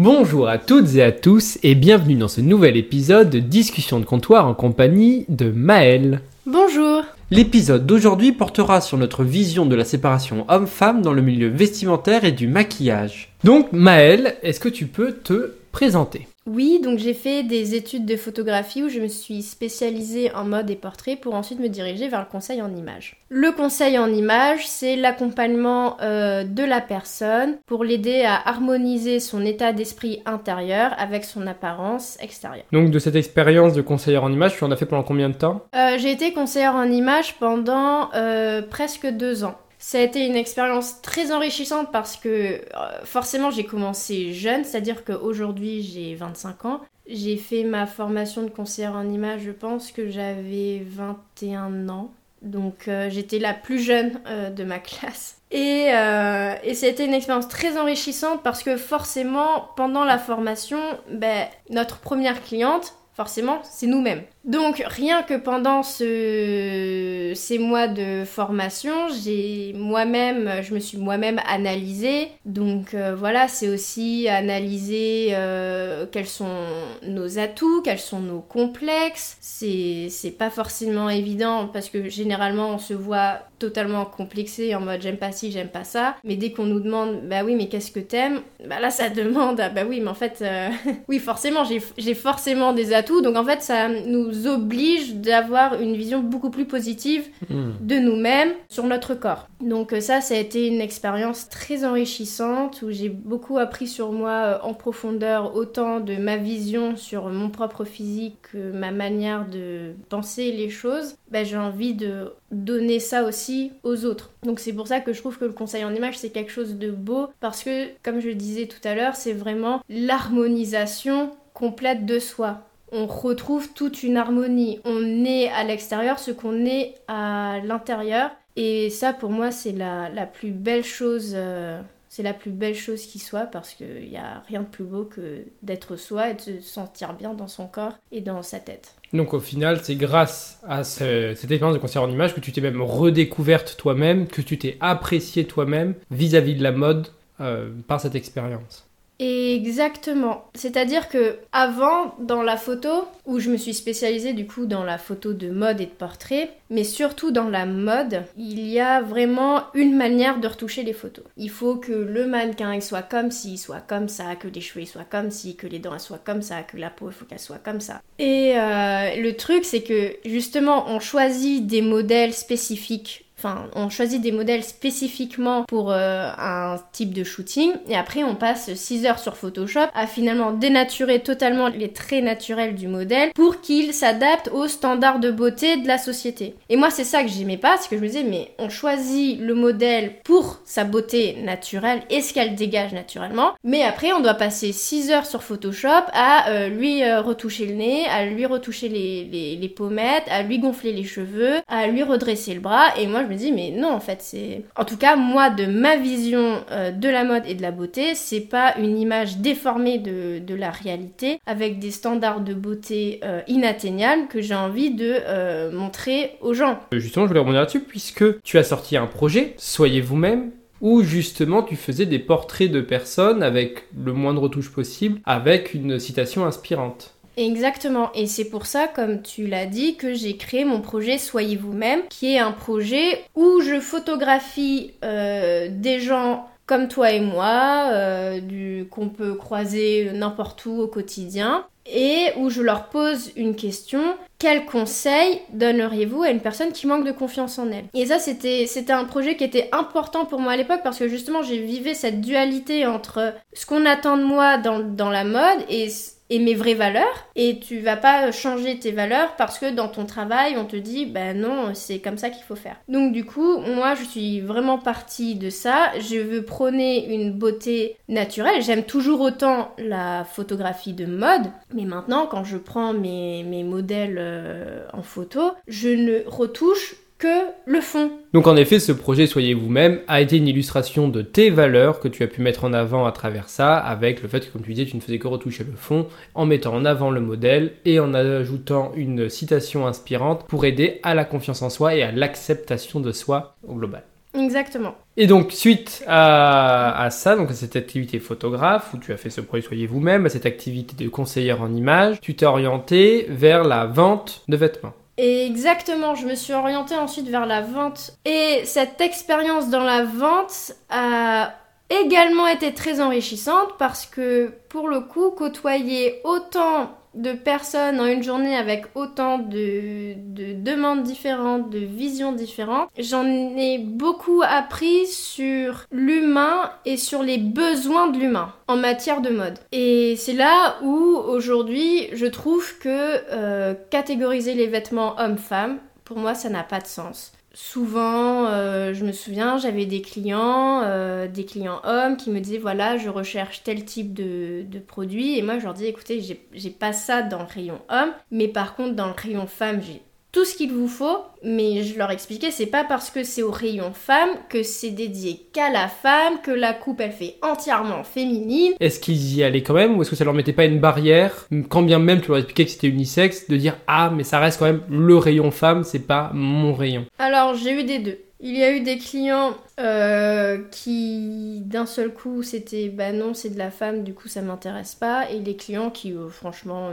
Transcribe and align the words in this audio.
Bonjour 0.00 0.46
à 0.46 0.58
toutes 0.58 0.94
et 0.94 1.02
à 1.02 1.10
tous 1.10 1.58
et 1.64 1.74
bienvenue 1.74 2.14
dans 2.14 2.28
ce 2.28 2.40
nouvel 2.40 2.76
épisode 2.76 3.30
de 3.30 3.40
Discussion 3.40 3.98
de 3.98 4.04
comptoir 4.04 4.46
en 4.46 4.54
compagnie 4.54 5.24
de 5.28 5.50
Maël. 5.50 6.20
Bonjour 6.46 7.02
L'épisode 7.32 7.84
d'aujourd'hui 7.84 8.30
portera 8.30 8.80
sur 8.80 8.96
notre 8.96 9.24
vision 9.24 9.66
de 9.66 9.74
la 9.74 9.84
séparation 9.84 10.44
homme-femme 10.48 11.02
dans 11.02 11.12
le 11.12 11.20
milieu 11.20 11.48
vestimentaire 11.48 12.24
et 12.24 12.30
du 12.30 12.46
maquillage. 12.46 13.34
Donc 13.42 13.72
Maël, 13.72 14.36
est-ce 14.44 14.60
que 14.60 14.68
tu 14.68 14.86
peux 14.86 15.14
te 15.14 15.54
présenter? 15.72 16.28
Oui, 16.48 16.80
donc 16.82 16.98
j'ai 16.98 17.12
fait 17.12 17.42
des 17.42 17.74
études 17.74 18.06
de 18.06 18.16
photographie 18.16 18.82
où 18.82 18.88
je 18.88 19.00
me 19.00 19.08
suis 19.08 19.42
spécialisée 19.42 20.32
en 20.34 20.44
mode 20.44 20.70
et 20.70 20.76
portrait 20.76 21.14
pour 21.14 21.34
ensuite 21.34 21.60
me 21.60 21.68
diriger 21.68 22.08
vers 22.08 22.20
le 22.20 22.26
conseil 22.26 22.62
en 22.62 22.74
images. 22.74 23.16
Le 23.28 23.52
conseil 23.52 23.98
en 23.98 24.06
images, 24.06 24.66
c'est 24.66 24.96
l'accompagnement 24.96 25.98
euh, 26.00 26.44
de 26.44 26.64
la 26.64 26.80
personne 26.80 27.58
pour 27.66 27.84
l'aider 27.84 28.22
à 28.22 28.48
harmoniser 28.48 29.20
son 29.20 29.44
état 29.44 29.74
d'esprit 29.74 30.22
intérieur 30.24 30.92
avec 30.96 31.24
son 31.24 31.46
apparence 31.46 32.16
extérieure. 32.20 32.64
Donc 32.72 32.90
de 32.90 32.98
cette 32.98 33.16
expérience 33.16 33.74
de 33.74 33.82
conseillère 33.82 34.24
en 34.24 34.32
images, 34.32 34.56
tu 34.56 34.64
en 34.64 34.70
as 34.70 34.76
fait 34.76 34.86
pendant 34.86 35.02
combien 35.02 35.28
de 35.28 35.34
temps? 35.34 35.66
Euh, 35.76 35.98
j'ai 35.98 36.10
été 36.10 36.32
conseillère 36.32 36.74
en 36.74 36.84
images 36.84 37.34
pendant 37.38 38.10
euh, 38.14 38.62
presque 38.62 39.06
deux 39.06 39.44
ans. 39.44 39.56
Ça 39.78 39.98
a 39.98 40.02
été 40.02 40.26
une 40.26 40.36
expérience 40.36 41.00
très 41.02 41.32
enrichissante 41.32 41.92
parce 41.92 42.16
que 42.16 42.28
euh, 42.28 42.60
forcément 43.04 43.50
j'ai 43.50 43.64
commencé 43.64 44.32
jeune, 44.32 44.64
c'est-à-dire 44.64 45.04
qu'aujourd'hui 45.04 45.82
j'ai 45.82 46.14
25 46.14 46.64
ans. 46.64 46.80
J'ai 47.06 47.36
fait 47.36 47.64
ma 47.64 47.86
formation 47.86 48.42
de 48.42 48.50
conseillère 48.50 48.94
en 48.94 49.08
images, 49.08 49.42
je 49.42 49.50
pense 49.50 49.92
que 49.92 50.10
j'avais 50.10 50.82
21 50.84 51.88
ans. 51.88 52.10
Donc 52.42 52.86
euh, 52.86 53.10
j'étais 53.10 53.38
la 53.38 53.54
plus 53.54 53.80
jeune 53.80 54.20
euh, 54.26 54.50
de 54.50 54.64
ma 54.64 54.78
classe. 54.78 55.38
Et, 55.50 55.86
euh, 55.94 56.74
ça 56.74 56.86
a 56.86 56.88
été 56.88 57.04
une 57.04 57.14
expérience 57.14 57.48
très 57.48 57.78
enrichissante 57.78 58.42
parce 58.42 58.62
que 58.62 58.76
forcément, 58.76 59.70
pendant 59.76 60.04
la 60.04 60.18
formation, 60.18 60.78
ben, 61.10 61.46
notre 61.70 61.98
première 61.98 62.42
cliente, 62.42 62.94
forcément, 63.14 63.60
c'est 63.64 63.86
nous-mêmes. 63.86 64.22
Donc 64.48 64.82
rien 64.86 65.22
que 65.22 65.34
pendant 65.34 65.82
ce, 65.82 67.32
ces 67.34 67.58
mois 67.58 67.86
de 67.86 68.24
formation, 68.24 68.94
j'ai 69.22 69.74
moi-même, 69.76 70.62
je 70.62 70.72
me 70.72 70.80
suis 70.80 70.96
moi-même 70.96 71.38
analysée. 71.46 72.28
Donc 72.46 72.94
euh, 72.94 73.14
voilà, 73.14 73.46
c'est 73.46 73.68
aussi 73.68 74.26
analyser 74.26 75.32
euh, 75.32 76.06
quels 76.10 76.26
sont 76.26 76.64
nos 77.06 77.38
atouts, 77.38 77.82
quels 77.82 77.98
sont 77.98 78.20
nos 78.20 78.40
complexes. 78.40 79.36
C'est 79.40 80.34
pas 80.38 80.48
forcément 80.48 81.10
évident 81.10 81.68
parce 81.70 81.90
que 81.90 82.08
généralement 82.08 82.70
on 82.70 82.78
se 82.78 82.94
voit 82.94 83.40
totalement 83.58 84.04
complexé 84.04 84.74
en 84.74 84.80
mode 84.80 85.02
j'aime 85.02 85.16
pas 85.16 85.32
ci, 85.32 85.52
j'aime 85.52 85.68
pas 85.68 85.84
ça. 85.84 86.16
Mais 86.24 86.36
dès 86.36 86.52
qu'on 86.52 86.64
nous 86.64 86.80
demande 86.80 87.22
bah 87.28 87.42
oui 87.44 87.54
mais 87.54 87.68
qu'est-ce 87.68 87.90
que 87.92 88.00
t'aimes, 88.00 88.40
bah 88.66 88.80
là 88.80 88.90
ça 88.90 89.08
demande 89.10 89.60
ah 89.60 89.68
bah 89.68 89.82
oui 89.86 90.00
mais 90.00 90.08
en 90.08 90.14
fait 90.14 90.38
euh, 90.42 90.68
oui 91.08 91.18
forcément 91.18 91.64
j'ai 91.64 91.82
j'ai 91.96 92.14
forcément 92.14 92.72
des 92.72 92.92
atouts 92.92 93.20
donc 93.20 93.36
en 93.36 93.44
fait 93.44 93.62
ça 93.62 93.88
nous 93.88 94.37
oblige 94.46 95.16
d'avoir 95.16 95.80
une 95.80 95.96
vision 95.96 96.20
beaucoup 96.20 96.50
plus 96.50 96.64
positive 96.64 97.28
Hmm. 97.48 97.72
de 97.80 97.96
nous-mêmes 97.96 98.52
sur 98.68 98.84
notre 98.84 99.14
corps. 99.14 99.48
Donc 99.60 99.92
euh, 99.92 100.00
ça, 100.00 100.20
ça 100.20 100.34
a 100.34 100.38
été 100.38 100.66
une 100.66 100.80
expérience 100.80 101.48
très 101.48 101.84
enrichissante 101.84 102.82
où 102.82 102.90
j'ai 102.90 103.08
beaucoup 103.08 103.58
appris 103.58 103.86
sur 103.86 104.12
moi 104.12 104.30
euh, 104.30 104.58
en 104.62 104.74
profondeur, 104.74 105.54
autant 105.54 106.00
de 106.00 106.16
ma 106.16 106.36
vision 106.36 106.96
sur 106.96 107.28
mon 107.28 107.48
propre 107.48 107.84
physique 107.84 108.36
que 108.52 108.72
ma 108.72 108.90
manière 108.90 109.46
de 109.48 109.92
penser 110.08 110.52
les 110.52 110.68
choses. 110.68 111.14
Ben, 111.30 111.44
j'ai 111.44 111.56
envie 111.56 111.94
de 111.94 112.32
donner 112.50 113.00
ça 113.00 113.24
aussi 113.24 113.72
aux 113.82 114.04
autres. 114.04 114.30
Donc 114.42 114.60
c'est 114.60 114.72
pour 114.72 114.86
ça 114.86 115.00
que 115.00 115.12
je 115.12 115.20
trouve 115.20 115.38
que 115.38 115.44
le 115.44 115.52
conseil 115.52 115.84
en 115.84 115.94
image 115.94 116.18
c'est 116.18 116.30
quelque 116.30 116.52
chose 116.52 116.76
de 116.76 116.90
beau 116.90 117.28
parce 117.40 117.62
que 117.62 117.86
comme 118.02 118.20
je 118.20 118.28
le 118.28 118.34
disais 118.34 118.66
tout 118.66 118.86
à 118.86 118.94
l'heure, 118.94 119.16
c'est 119.16 119.32
vraiment 119.32 119.80
l'harmonisation 119.88 121.30
complète 121.54 122.06
de 122.06 122.18
soi 122.18 122.60
on 122.92 123.06
retrouve 123.06 123.72
toute 123.72 124.02
une 124.02 124.16
harmonie. 124.16 124.80
On 124.84 125.24
est 125.24 125.48
à 125.48 125.64
l'extérieur 125.64 126.18
ce 126.18 126.30
qu'on 126.30 126.64
est 126.66 126.94
à 127.08 127.58
l'intérieur. 127.64 128.30
Et 128.56 128.90
ça, 128.90 129.12
pour 129.12 129.30
moi, 129.30 129.50
c'est 129.50 129.72
la, 129.72 130.08
plus 130.26 130.50
belle 130.50 130.84
chose. 130.84 131.32
euh, 131.34 131.80
c'est 132.08 132.22
la 132.22 132.32
plus 132.32 132.50
belle 132.50 132.74
chose 132.74 133.02
qui 133.02 133.18
soit 133.18 133.44
parce 133.46 133.74
qu'il 133.74 134.08
n'y 134.08 134.16
a 134.16 134.42
rien 134.48 134.62
de 134.62 134.66
plus 134.66 134.82
beau 134.84 135.04
que 135.04 135.44
d'être 135.62 135.94
soi 135.96 136.30
et 136.30 136.34
de 136.34 136.40
se 136.40 136.60
sentir 136.62 137.12
bien 137.12 137.34
dans 137.34 137.46
son 137.48 137.66
corps 137.66 137.92
et 138.10 138.22
dans 138.22 138.42
sa 138.42 138.58
tête. 138.58 138.94
Donc 139.12 139.34
au 139.34 139.40
final, 139.40 139.78
c'est 139.82 139.94
grâce 139.94 140.58
à 140.66 140.84
ce- 140.84 141.34
cette 141.36 141.50
expérience 141.50 141.74
de 141.74 141.78
conseillère 141.80 142.08
en 142.08 142.10
images 142.10 142.34
que 142.34 142.40
tu 142.40 142.50
t'es 142.50 142.62
même 142.62 142.80
redécouverte 142.82 143.76
toi-même, 143.76 144.26
que 144.26 144.40
tu 144.40 144.58
t'es 144.58 144.78
appréciée 144.80 145.44
toi-même 145.44 145.94
vis-à-vis 146.10 146.54
de 146.56 146.62
la 146.62 146.72
mode 146.72 147.08
euh, 147.40 147.70
par 147.86 148.00
cette 148.00 148.14
expérience. 148.16 148.87
Exactement. 149.20 150.44
C'est-à-dire 150.54 151.08
que 151.08 151.38
avant, 151.52 152.14
dans 152.20 152.42
la 152.42 152.56
photo, 152.56 153.04
où 153.26 153.40
je 153.40 153.50
me 153.50 153.56
suis 153.56 153.74
spécialisée 153.74 154.32
du 154.32 154.46
coup 154.46 154.66
dans 154.66 154.84
la 154.84 154.96
photo 154.96 155.32
de 155.32 155.50
mode 155.50 155.80
et 155.80 155.86
de 155.86 155.90
portrait, 155.90 156.50
mais 156.70 156.84
surtout 156.84 157.32
dans 157.32 157.48
la 157.48 157.66
mode, 157.66 158.22
il 158.36 158.60
y 158.60 158.78
a 158.78 159.00
vraiment 159.00 159.64
une 159.74 159.96
manière 159.96 160.38
de 160.38 160.46
retoucher 160.46 160.84
les 160.84 160.92
photos. 160.92 161.24
Il 161.36 161.50
faut 161.50 161.76
que 161.76 161.92
le 161.92 162.26
mannequin 162.26 162.80
soit 162.80 163.02
comme 163.02 163.32
ci, 163.32 163.58
soit 163.58 163.80
comme 163.80 164.08
ça, 164.08 164.36
que 164.36 164.46
les 164.46 164.60
cheveux 164.60 164.84
soient 164.84 165.04
comme 165.04 165.32
ci, 165.32 165.56
que 165.56 165.66
les 165.66 165.80
dents 165.80 165.98
soient 165.98 166.20
comme 166.24 166.42
ça, 166.42 166.62
que 166.62 166.76
la 166.76 166.90
peau 166.90 167.08
il 167.08 167.12
faut 167.12 167.24
qu'elle 167.24 167.40
soit 167.40 167.58
comme 167.58 167.80
ça. 167.80 168.00
Et 168.20 168.52
euh, 168.56 169.16
le 169.16 169.32
truc 169.32 169.64
c'est 169.64 169.82
que 169.82 170.14
justement 170.24 170.84
on 170.88 171.00
choisit 171.00 171.66
des 171.66 171.82
modèles 171.82 172.34
spécifiques 172.34 173.27
Enfin, 173.38 173.66
on 173.76 173.88
choisit 173.88 174.20
des 174.20 174.32
modèles 174.32 174.64
spécifiquement 174.64 175.62
pour 175.68 175.92
euh, 175.92 176.28
un 176.36 176.76
type 176.90 177.14
de 177.14 177.22
shooting 177.22 177.70
et 177.88 177.94
après 177.94 178.24
on 178.24 178.34
passe 178.34 178.74
6 178.74 179.06
heures 179.06 179.20
sur 179.20 179.36
Photoshop 179.36 179.86
à 179.94 180.08
finalement 180.08 180.50
dénaturer 180.50 181.20
totalement 181.20 181.68
les 181.68 181.92
traits 181.92 182.24
naturels 182.24 182.74
du 182.74 182.88
modèle 182.88 183.30
pour 183.36 183.60
qu'il 183.60 183.94
s'adapte 183.94 184.50
aux 184.52 184.66
standards 184.66 185.20
de 185.20 185.30
beauté 185.30 185.76
de 185.76 185.86
la 185.86 185.98
société. 185.98 186.56
Et 186.68 186.76
moi 186.76 186.90
c'est 186.90 187.04
ça 187.04 187.22
que 187.22 187.28
j'aimais 187.28 187.58
pas, 187.58 187.76
c'est 187.76 187.88
que 187.88 187.96
je 187.96 188.02
me 188.02 188.08
disais 188.08 188.24
mais 188.24 188.50
on 188.58 188.70
choisit 188.70 189.38
le 189.40 189.54
modèle 189.54 190.14
pour 190.24 190.58
sa 190.64 190.82
beauté 190.82 191.36
naturelle 191.44 192.02
et 192.10 192.22
ce 192.22 192.34
qu'elle 192.34 192.56
dégage 192.56 192.92
naturellement, 192.92 193.52
mais 193.62 193.84
après 193.84 194.12
on 194.12 194.20
doit 194.20 194.34
passer 194.34 194.72
6 194.72 195.12
heures 195.12 195.26
sur 195.26 195.44
Photoshop 195.44 195.88
à 196.12 196.50
euh, 196.50 196.68
lui 196.68 197.04
euh, 197.04 197.20
retoucher 197.20 197.66
le 197.66 197.74
nez, 197.74 198.06
à 198.06 198.24
lui 198.26 198.46
retoucher 198.46 198.88
les, 198.88 199.74
pommettes, 199.76 200.26
à 200.28 200.42
lui 200.42 200.58
gonfler 200.58 200.92
les 200.92 201.04
cheveux, 201.04 201.58
à 201.68 201.86
lui 201.86 202.02
redresser 202.02 202.54
le 202.54 202.60
bras 202.60 202.96
et 202.98 203.06
moi 203.06 203.22
je 203.28 203.32
me 203.32 203.38
dis 203.38 203.52
mais 203.52 203.70
non 203.70 203.90
en 203.90 204.00
fait 204.00 204.18
c'est 204.20 204.62
en 204.76 204.84
tout 204.84 204.96
cas 204.96 205.16
moi 205.16 205.50
de 205.50 205.66
ma 205.66 205.96
vision 205.96 206.62
euh, 206.70 206.90
de 206.90 207.08
la 207.08 207.24
mode 207.24 207.42
et 207.46 207.54
de 207.54 207.62
la 207.62 207.70
beauté 207.70 208.14
c'est 208.14 208.40
pas 208.40 208.74
une 208.78 208.98
image 208.98 209.38
déformée 209.38 209.98
de, 209.98 210.38
de 210.38 210.54
la 210.54 210.70
réalité 210.70 211.40
avec 211.46 211.78
des 211.78 211.90
standards 211.90 212.40
de 212.40 212.54
beauté 212.54 213.20
euh, 213.24 213.40
inatteignables 213.46 214.28
que 214.28 214.40
j'ai 214.40 214.54
envie 214.54 214.90
de 214.90 215.14
euh, 215.26 215.70
montrer 215.70 216.32
aux 216.40 216.54
gens 216.54 216.80
Justement, 216.92 217.24
je 217.24 217.28
voulais 217.28 217.40
rebondir 217.40 217.60
là-dessus 217.60 217.80
puisque 217.80 218.42
tu 218.42 218.58
as 218.58 218.64
sorti 218.64 218.96
un 218.96 219.06
projet, 219.06 219.54
Soyez 219.56 220.00
vous-même, 220.00 220.50
où 220.80 221.02
justement 221.02 221.62
tu 221.62 221.76
faisais 221.76 222.06
des 222.06 222.18
portraits 222.18 222.70
de 222.70 222.80
personnes 222.80 223.42
avec 223.42 223.84
le 223.96 224.12
moindre 224.12 224.42
retouche 224.42 224.70
possible, 224.70 225.20
avec 225.24 225.74
une 225.74 225.98
citation 225.98 226.46
inspirante. 226.46 227.17
Exactement, 227.38 228.10
et 228.14 228.26
c'est 228.26 228.46
pour 228.46 228.66
ça, 228.66 228.88
comme 228.88 229.22
tu 229.22 229.46
l'as 229.46 229.66
dit, 229.66 229.94
que 229.94 230.12
j'ai 230.12 230.36
créé 230.36 230.64
mon 230.64 230.80
projet 230.80 231.18
Soyez 231.18 231.54
vous-même, 231.54 232.02
qui 232.08 232.34
est 232.34 232.40
un 232.40 232.50
projet 232.50 233.24
où 233.36 233.60
je 233.60 233.78
photographie 233.78 234.94
euh, 235.04 235.68
des 235.70 236.00
gens 236.00 236.48
comme 236.66 236.88
toi 236.88 237.12
et 237.12 237.20
moi, 237.20 237.90
euh, 237.92 238.84
qu'on 238.90 239.08
peut 239.08 239.34
croiser 239.34 240.10
n'importe 240.12 240.66
où 240.66 240.80
au 240.80 240.88
quotidien, 240.88 241.64
et 241.90 242.32
où 242.36 242.50
je 242.50 242.62
leur 242.62 242.88
pose 242.88 243.32
une 243.36 243.56
question. 243.56 244.02
Quel 244.38 244.66
conseil 244.66 245.40
donneriez-vous 245.52 246.22
à 246.22 246.30
une 246.30 246.40
personne 246.40 246.72
qui 246.72 246.86
manque 246.86 247.04
de 247.04 247.12
confiance 247.12 247.58
en 247.58 247.70
elle? 247.72 247.86
Et 247.94 248.06
ça, 248.06 248.18
c'était 248.18 248.66
c'était 248.66 248.92
un 248.92 249.04
projet 249.04 249.36
qui 249.36 249.44
était 249.44 249.68
important 249.72 250.24
pour 250.26 250.40
moi 250.40 250.52
à 250.52 250.56
l'époque 250.56 250.82
parce 250.84 250.98
que 250.98 251.08
justement, 251.08 251.42
j'ai 251.42 251.58
vivé 251.58 251.94
cette 251.94 252.20
dualité 252.20 252.86
entre 252.86 253.34
ce 253.52 253.66
qu'on 253.66 253.84
attend 253.84 254.16
de 254.16 254.24
moi 254.24 254.58
dans, 254.58 254.78
dans 254.78 255.10
la 255.10 255.24
mode 255.24 255.64
et 255.68 255.88
et 256.30 256.38
mes 256.38 256.54
vraies 256.54 256.74
valeurs. 256.74 257.26
Et 257.36 257.58
tu 257.58 257.80
vas 257.80 257.96
pas 257.96 258.30
changer 258.32 258.78
tes 258.78 258.92
valeurs 258.92 259.34
parce 259.36 259.58
que 259.58 259.70
dans 259.70 259.88
ton 259.88 260.04
travail 260.06 260.56
on 260.56 260.64
te 260.64 260.76
dit 260.76 261.06
ben 261.06 261.38
non 261.38 261.74
c'est 261.74 262.00
comme 262.00 262.18
ça 262.18 262.30
qu'il 262.30 262.42
faut 262.42 262.56
faire. 262.56 262.76
Donc 262.88 263.12
du 263.12 263.24
coup 263.24 263.58
moi 263.58 263.94
je 263.94 264.04
suis 264.04 264.40
vraiment 264.40 264.78
partie 264.78 265.34
de 265.36 265.50
ça. 265.50 265.92
Je 265.98 266.18
veux 266.18 266.44
prôner 266.44 267.14
une 267.14 267.32
beauté 267.32 267.96
naturelle. 268.08 268.62
J'aime 268.62 268.84
toujours 268.84 269.20
autant 269.20 269.72
la 269.78 270.24
photographie 270.24 270.92
de 270.92 271.06
mode 271.06 271.46
mais 271.78 271.84
maintenant 271.84 272.26
quand 272.26 272.42
je 272.42 272.56
prends 272.56 272.92
mes, 272.92 273.44
modèles 273.62 274.16
euh, 274.18 274.84
en 274.92 275.02
photo 275.02 275.52
je 275.68 275.88
ne 275.88 276.28
retouche 276.28 276.96
que 277.18 277.46
le 277.66 277.80
fond 277.80 278.12
Donc 278.32 278.46
en 278.46 278.56
effet, 278.56 278.78
ce 278.78 278.92
projet 278.92 279.26
Soyez 279.26 279.52
vous-même 279.52 280.00
a 280.06 280.20
été 280.20 280.36
une 280.36 280.46
illustration 280.46 281.08
de 281.08 281.20
tes 281.20 281.50
valeurs 281.50 281.98
que 281.98 282.06
tu 282.06 282.22
as 282.22 282.28
pu 282.28 282.42
mettre 282.42 282.64
en 282.64 282.72
avant 282.72 283.06
à 283.06 283.12
travers 283.12 283.48
ça, 283.48 283.76
avec 283.76 284.22
le 284.22 284.28
fait 284.28 284.46
que, 284.46 284.52
comme 284.52 284.62
tu 284.62 284.72
disais, 284.72 284.88
tu 284.88 284.96
ne 284.96 285.00
faisais 285.00 285.18
que 285.18 285.26
retoucher 285.26 285.64
le 285.64 285.76
fond, 285.76 286.06
en 286.36 286.46
mettant 286.46 286.74
en 286.74 286.84
avant 286.84 287.10
le 287.10 287.20
modèle 287.20 287.72
et 287.84 287.98
en 287.98 288.14
ajoutant 288.14 288.92
une 288.94 289.28
citation 289.28 289.86
inspirante 289.88 290.46
pour 290.46 290.64
aider 290.64 291.00
à 291.02 291.16
la 291.16 291.24
confiance 291.24 291.60
en 291.62 291.70
soi 291.70 291.96
et 291.96 292.02
à 292.02 292.12
l'acceptation 292.12 293.00
de 293.00 293.10
soi 293.10 293.56
au 293.66 293.74
global. 293.74 294.04
Exactement. 294.38 294.94
Et 295.16 295.26
donc, 295.26 295.52
suite 295.52 296.04
à, 296.06 297.02
à, 297.02 297.10
ça, 297.10 297.36
donc 297.36 297.50
à 297.50 297.54
cette 297.54 297.76
activité 297.76 298.18
photographe, 298.18 298.94
où 298.94 298.98
tu 298.98 299.12
as 299.12 299.16
fait 299.16 299.30
ce 299.30 299.40
projet 299.40 299.66
Soyez 299.66 299.86
vous-même, 299.86 300.26
à 300.26 300.28
cette 300.28 300.46
activité 300.46 301.02
de 301.02 301.08
conseillère 301.10 301.60
en 301.60 301.74
images, 301.74 302.20
tu 302.20 302.34
t'es 302.34 302.46
orienté 302.46 303.26
vers 303.28 303.64
la 303.64 303.86
vente 303.86 304.42
de 304.48 304.56
vêtements. 304.56 304.94
Et 305.18 305.46
exactement, 305.46 306.14
je 306.14 306.26
me 306.26 306.36
suis 306.36 306.52
orientée 306.52 306.94
ensuite 306.94 307.28
vers 307.28 307.44
la 307.44 307.60
vente. 307.60 308.12
Et 308.24 308.60
cette 308.64 309.00
expérience 309.00 309.68
dans 309.68 309.82
la 309.82 310.04
vente 310.04 310.72
a 310.90 311.54
également 311.90 312.46
été 312.46 312.72
très 312.72 313.00
enrichissante 313.00 313.70
parce 313.78 314.06
que 314.06 314.52
pour 314.68 314.88
le 314.88 315.00
coup, 315.00 315.30
côtoyer 315.32 316.20
autant 316.22 316.96
de 317.18 317.32
personnes 317.32 318.00
en 318.00 318.06
une 318.06 318.22
journée 318.22 318.56
avec 318.56 318.86
autant 318.94 319.38
de, 319.38 320.14
demandes 320.62 321.02
différentes, 321.02 321.68
de 321.68 321.80
visions 321.80 322.32
différentes, 322.32 322.88
j'en 322.98 323.26
ai 323.26 323.78
beaucoup 323.78 324.42
appris 324.42 325.06
sur 325.06 325.84
l'humain 325.90 326.70
et 326.84 326.96
sur 326.96 327.22
les 327.22 327.38
besoins 327.38 328.08
de 328.08 328.18
l'humain 328.18 328.54
en 328.68 328.76
matière 328.76 329.20
de 329.20 329.30
mode. 329.30 329.58
Et 329.72 330.14
c'est 330.16 330.32
là 330.32 330.76
où 330.82 330.94
aujourd'hui 330.94 332.08
je 332.12 332.26
trouve 332.26 332.78
que 332.78 332.88
euh, 332.88 333.74
catégoriser 333.90 334.54
les 334.54 334.68
vêtements 334.68 335.18
hommes-femmes, 335.18 335.78
pour 336.04 336.18
moi 336.18 336.34
ça 336.34 336.48
n'a 336.48 336.62
pas 336.62 336.80
de 336.80 336.86
sens. 336.86 337.32
Souvent, 337.60 338.46
euh, 338.46 338.94
je 338.94 339.04
me 339.04 339.10
souviens, 339.10 339.58
j'avais 339.58 339.84
des 339.84 340.00
clients, 340.00 340.82
euh, 340.84 341.26
des 341.26 341.44
clients 341.44 341.80
hommes 341.82 342.16
qui 342.16 342.30
me 342.30 342.38
disaient 342.38 342.58
voilà, 342.58 342.98
je 342.98 343.08
recherche 343.08 343.64
tel 343.64 343.84
type 343.84 344.14
de, 344.14 344.62
de 344.62 344.78
produit. 344.78 345.36
Et 345.36 345.42
moi, 345.42 345.58
je 345.58 345.64
leur 345.64 345.74
dis 345.74 345.86
écoutez, 345.86 346.20
j'ai 346.52 346.70
pas 346.70 346.92
ça 346.92 347.22
dans 347.22 347.40
le 347.40 347.48
rayon 347.52 347.80
homme, 347.88 348.12
mais 348.30 348.46
par 348.46 348.76
contre, 348.76 348.94
dans 348.94 349.08
le 349.08 349.12
rayon 349.12 349.48
femme, 349.48 349.82
j'ai 349.82 350.02
tout 350.32 350.44
ce 350.44 350.54
qu'il 350.54 350.72
vous 350.72 350.88
faut, 350.88 351.18
mais 351.42 351.82
je 351.82 351.96
leur 351.98 352.10
expliquais, 352.10 352.50
c'est 352.50 352.66
pas 352.66 352.84
parce 352.84 353.10
que 353.10 353.24
c'est 353.24 353.42
au 353.42 353.50
rayon 353.50 353.92
femme 353.94 354.28
que 354.48 354.62
c'est 354.62 354.90
dédié 354.90 355.46
qu'à 355.52 355.70
la 355.70 355.88
femme, 355.88 356.40
que 356.42 356.50
la 356.50 356.74
coupe 356.74 357.00
elle 357.00 357.12
fait 357.12 357.36
entièrement 357.42 358.04
féminine. 358.04 358.74
Est-ce 358.78 359.00
qu'ils 359.00 359.34
y 359.34 359.42
allaient 359.42 359.62
quand 359.62 359.74
même 359.74 359.96
ou 359.96 360.02
est-ce 360.02 360.10
que 360.10 360.16
ça 360.16 360.24
leur 360.24 360.34
mettait 360.34 360.52
pas 360.52 360.66
une 360.66 360.80
barrière, 360.80 361.46
quand 361.70 361.82
bien 361.82 361.98
même 361.98 362.20
tu 362.20 362.28
leur 362.28 362.38
expliquais 362.38 362.66
que 362.66 362.70
c'était 362.70 362.88
unisexe, 362.88 363.48
de 363.48 363.56
dire 363.56 363.78
ah 363.86 364.10
mais 364.14 364.24
ça 364.24 364.38
reste 364.38 364.58
quand 364.58 364.66
même 364.66 364.82
le 364.90 365.16
rayon 365.16 365.50
femme, 365.50 365.82
c'est 365.82 366.06
pas 366.06 366.30
mon 366.34 366.74
rayon? 366.74 367.06
Alors 367.18 367.54
j'ai 367.54 367.72
eu 367.72 367.84
des 367.84 367.98
deux. 367.98 368.18
Il 368.40 368.56
y 368.56 368.62
a 368.62 368.70
eu 368.70 368.80
des 368.80 368.98
clients 368.98 369.54
euh, 369.78 370.58
qui 370.72 371.62
d'un 371.64 371.86
seul 371.86 372.12
coup 372.12 372.42
c'était 372.42 372.88
bah 372.88 373.12
non 373.12 373.32
c'est 373.32 373.50
de 373.50 373.58
la 373.58 373.70
femme 373.70 374.02
du 374.02 374.12
coup 374.12 374.26
ça 374.26 374.42
m'intéresse 374.42 374.96
pas. 374.96 375.30
Et 375.30 375.38
les 375.38 375.54
clients 375.54 375.90
qui 375.90 376.12
euh, 376.12 376.28
franchement 376.28 376.90